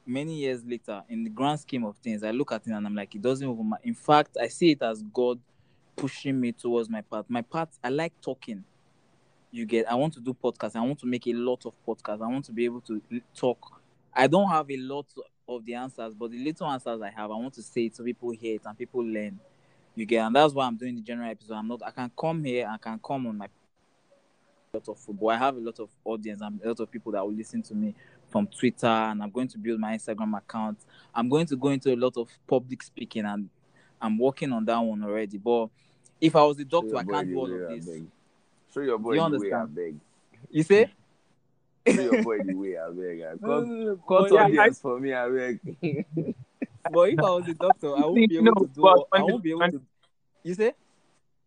[0.05, 2.93] Many years later, in the grand scheme of things, I look at it and I'm
[2.93, 3.81] like, it doesn't even matter.
[3.85, 5.39] In fact, I see it as God
[5.95, 7.25] pushing me towards my path.
[7.27, 8.63] My path, I like talking.
[9.51, 10.75] You get, I want to do podcasts.
[10.75, 12.21] I want to make a lot of podcasts.
[12.21, 13.01] I want to be able to
[13.35, 13.81] talk.
[14.13, 15.05] I don't have a lot
[15.47, 18.03] of the answers, but the little answers I have, I want to say it so
[18.03, 19.39] people hear it and people learn.
[19.95, 21.53] You get, and that's why I'm doing the general episode.
[21.53, 21.83] I'm not.
[21.85, 22.67] I can come here.
[22.67, 23.47] I can come on my
[24.73, 25.29] lot of football.
[25.29, 27.75] I have a lot of audience and a lot of people that will listen to
[27.75, 27.93] me
[28.31, 30.79] from Twitter, and I'm going to build my Instagram account.
[31.13, 33.49] I'm going to go into a lot of public speaking, and
[34.03, 35.37] I'm working on that one already.
[35.37, 35.69] But
[36.19, 37.85] if I was a doctor, I can't do all way, of this.
[37.87, 38.05] beg.
[38.73, 39.95] Show your boy You the way, I beg.
[40.51, 40.91] You say?
[41.85, 43.41] Throw your boy the way, I beg.
[43.41, 45.59] No, Cut, no, no, cut yeah, audience for me, I beg.
[46.91, 48.81] but if I was a doctor, I won't be able No, to do.
[48.81, 49.81] but I when won't be able to.
[50.43, 50.73] You say?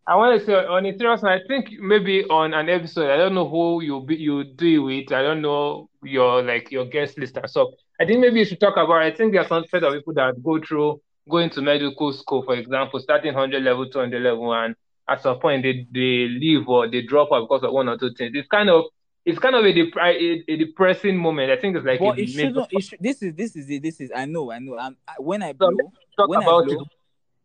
[0.07, 3.17] I want to say on a serious note, I think maybe on an episode, I
[3.17, 5.11] don't know who you be you do with.
[5.11, 7.69] I don't know your like your guest list and stuff.
[7.99, 9.01] I think maybe you should talk about.
[9.01, 12.43] I think there are some set of people that go through going to medical school,
[12.43, 14.75] for example, starting hundred level, two hundred level, and
[15.09, 18.13] at some point they they leave or they drop out because of one or two
[18.13, 18.31] things.
[18.35, 18.85] It's kind of
[19.25, 21.51] it's kind of a, dep- a, a depressing moment.
[21.51, 22.67] I think it's like But a it shouldn't.
[22.71, 23.83] It should, this is this is it.
[23.83, 24.11] This is.
[24.15, 24.51] I know.
[24.51, 24.77] I know.
[24.77, 26.87] I'm, I, when I So, blow, talk when I about blow, it.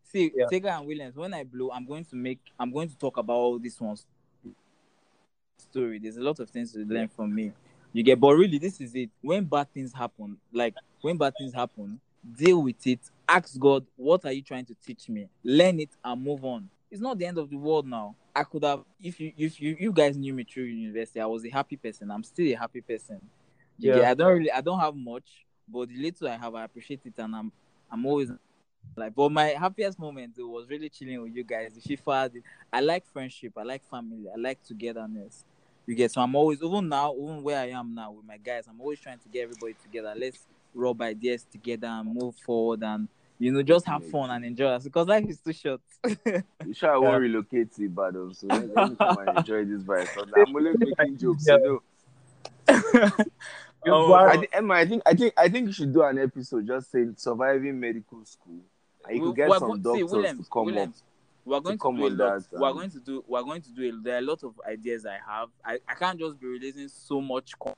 [0.04, 0.46] see Yeah.
[0.48, 1.16] Tega and Williams.
[1.16, 2.38] When I blow, I'm going to make.
[2.58, 4.06] I'm going to talk about all this one's
[5.58, 5.98] story.
[5.98, 7.52] There's a lot of things to learn from me.
[7.92, 9.10] You get, but really, this is it.
[9.20, 12.00] When bad things happen, like when bad things happen,
[12.36, 13.00] deal with it.
[13.34, 15.26] Ask God, what are you trying to teach me?
[15.42, 16.68] Learn it and move on.
[16.90, 18.14] It's not the end of the world now.
[18.36, 21.42] I could have, if you, if you, you guys knew me through university, I was
[21.46, 22.10] a happy person.
[22.10, 23.22] I'm still a happy person.
[23.78, 24.10] You Yeah.
[24.10, 27.14] I don't really, I don't have much, but the little I have, I appreciate it,
[27.16, 27.50] and I'm,
[27.90, 28.30] I'm always
[28.96, 29.14] like.
[29.14, 31.72] But my happiest moment though, was really chilling with you guys.
[31.72, 35.46] The FIFA, the, I like friendship, I like family, I like togetherness.
[35.86, 38.66] You get, so I'm always, even now, even where I am now with my guys,
[38.68, 40.12] I'm always trying to get everybody together.
[40.14, 43.08] Let's rub ideas together and move forward, and
[43.42, 45.80] you know, just have fun and enjoy us because life is too short.
[46.64, 49.82] You sure I won't relocate to Ibadan, so let, let me come and enjoy this
[49.82, 50.08] vibe.
[50.14, 51.82] So I'm only making jokes, you know.
[53.84, 56.68] Oh, I think, Emma, I think I think I think you should do an episode
[56.68, 58.60] just saying surviving medical school.
[59.08, 61.02] And you We- could get we're some go- see, doctors Williams, to come Williams,
[61.44, 62.48] We're going to, come do a lot.
[62.48, 63.24] that, We're um, going to do.
[63.26, 63.88] We're going to do.
[63.88, 65.48] A, there are a lot of ideas I have.
[65.64, 67.74] I, I can't just be releasing so much con-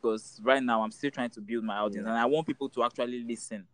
[0.00, 2.12] because right now I'm still trying to build my audience, Yeah.
[2.12, 3.66] and I want people to actually listen.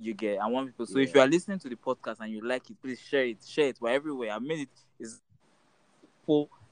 [0.00, 0.38] You get.
[0.38, 0.86] I want people.
[0.86, 3.38] So if you are listening to the podcast and you like it, please share it.
[3.46, 3.76] Share it.
[3.80, 4.30] We're everywhere.
[4.30, 4.68] I mean, it.
[5.00, 5.20] Is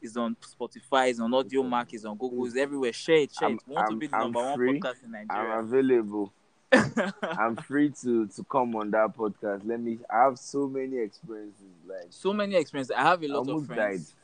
[0.03, 1.11] is on Spotify.
[1.11, 1.93] Is on Audiomack.
[1.95, 2.45] Is on Google.
[2.47, 2.93] Is everywhere.
[2.93, 3.35] Share it.
[3.35, 3.63] Share I'm- it.
[3.67, 4.67] We want to I'm- be the I'm number free.
[4.69, 5.53] one podcast in Nigeria.
[5.55, 6.33] I'm available.
[7.23, 9.63] I'm free to to come on that podcast.
[9.65, 9.99] Let me.
[10.11, 11.63] I have so many experiences.
[11.89, 12.95] Like so many experiences.
[12.97, 14.15] I have a lot of friends.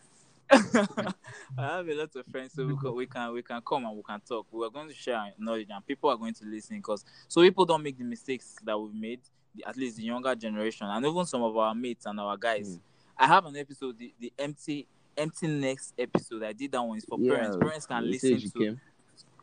[0.53, 3.97] I have a lot of friends, so we can, we can we can come and
[3.97, 4.47] we can talk.
[4.51, 7.65] We are going to share knowledge, and people are going to listen because so people
[7.65, 9.21] don't make the mistakes that we've made.
[9.55, 12.77] The, at least the younger generation, and even some of our mates and our guys.
[12.77, 12.81] Mm.
[13.19, 14.87] I have an episode, the, the empty
[15.17, 16.43] empty next episode.
[16.43, 16.99] I did that one.
[16.99, 17.57] It's for parents.
[17.57, 18.81] Parents can listen to came.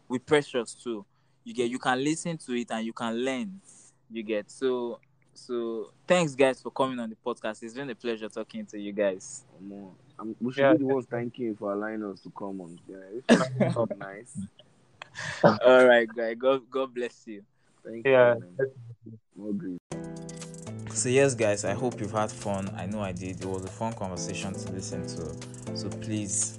[0.08, 1.06] with precious too.
[1.44, 3.62] You get you can listen to it and you can learn.
[4.12, 5.00] You get so
[5.34, 7.64] so thanks guys for coming on the podcast.
[7.64, 9.44] It's been a pleasure talking to you guys.
[10.20, 10.36] Come on.
[10.40, 10.74] I'm, we should Yeah.
[10.74, 12.80] be the ones thanking you for allowing us to come on.
[12.88, 12.98] Yeah,
[13.30, 14.38] it's so nice.
[15.66, 16.36] All right, guys.
[16.38, 17.44] God God bless you.
[17.86, 18.36] Thank Yeah.
[18.36, 18.42] you.
[18.58, 18.72] Man.
[19.36, 19.80] More great.
[20.92, 22.70] So yes, guys, I hope you've had fun.
[22.76, 23.42] I know I did.
[23.42, 25.78] It was a fun conversation to listen to.
[25.78, 26.58] So please,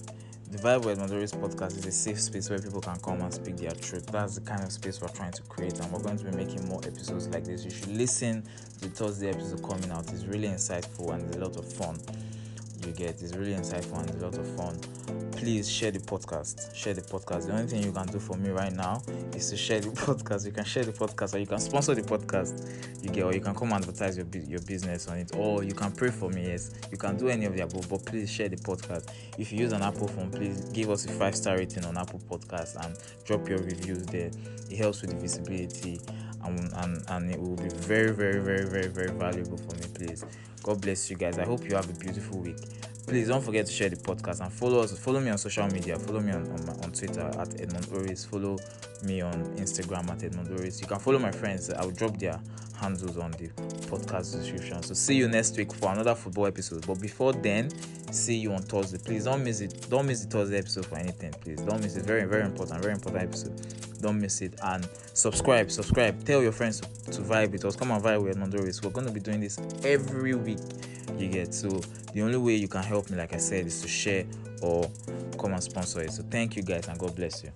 [0.50, 3.32] the Vibe with Edmund Oris podcast is a safe space where people can come and
[3.34, 4.06] speak their truth.
[4.06, 6.66] That's the kind of space we're trying to create, and we're going to be making
[6.68, 7.64] more episodes like this.
[7.64, 8.42] You should listen
[8.78, 10.10] to the Thursday episode coming out.
[10.10, 11.98] It's really insightful and a lot of fun.
[12.86, 14.78] You get it's really insightful and a lot of fun.
[15.32, 16.74] Please share the podcast.
[16.74, 17.46] Share the podcast.
[17.46, 19.02] The only thing you can do for me right now
[19.34, 20.46] is to share the podcast.
[20.46, 23.40] You can share the podcast, or you can sponsor the podcast you get or you
[23.40, 26.72] can come advertise your your business on it or you can pray for me yes
[26.90, 29.72] you can do any of the above but please share the podcast if you use
[29.72, 33.48] an apple phone please give us a five star rating on apple podcast and drop
[33.48, 34.30] your reviews there
[34.70, 36.00] it helps with the visibility
[36.44, 40.24] and, and and it will be very very very very very valuable for me please
[40.62, 41.38] god bless you guys.
[41.38, 42.56] I hope you have a beautiful week.
[43.06, 44.96] Please don't forget to share the podcast and follow us.
[44.98, 45.98] Follow me on social media.
[45.98, 48.24] Follow me on on, my, on twitter at edmund oris.
[48.24, 48.56] Follow
[49.02, 50.80] me on instagram at edmund oris.
[50.80, 51.70] You can follow my friends.
[51.70, 52.38] I will drop their
[52.80, 53.48] handles on the
[53.88, 54.82] podcast description.
[54.82, 56.86] So see you next week for another football episode.
[56.86, 57.70] But before then
[58.12, 58.98] see you on thursday.
[58.98, 59.88] Please don't miss it.
[59.90, 61.60] Don't miss the thursday episode for anything please.
[61.62, 62.04] Don't miss it.
[62.04, 64.54] Very very important very important episode don't miss it.
[64.62, 66.24] And subscribe subscribe.
[66.24, 67.76] Tell your friends to, vibe with us.
[67.76, 70.58] Come and vibe with edmund oris we're going to be doing this every week
[71.18, 71.54] you get.
[71.54, 71.68] So
[72.14, 74.24] the only way you can help me like i said is to share
[74.62, 74.90] or
[75.38, 76.12] come and sponsor it.
[76.12, 77.50] So thank you guys and god bless you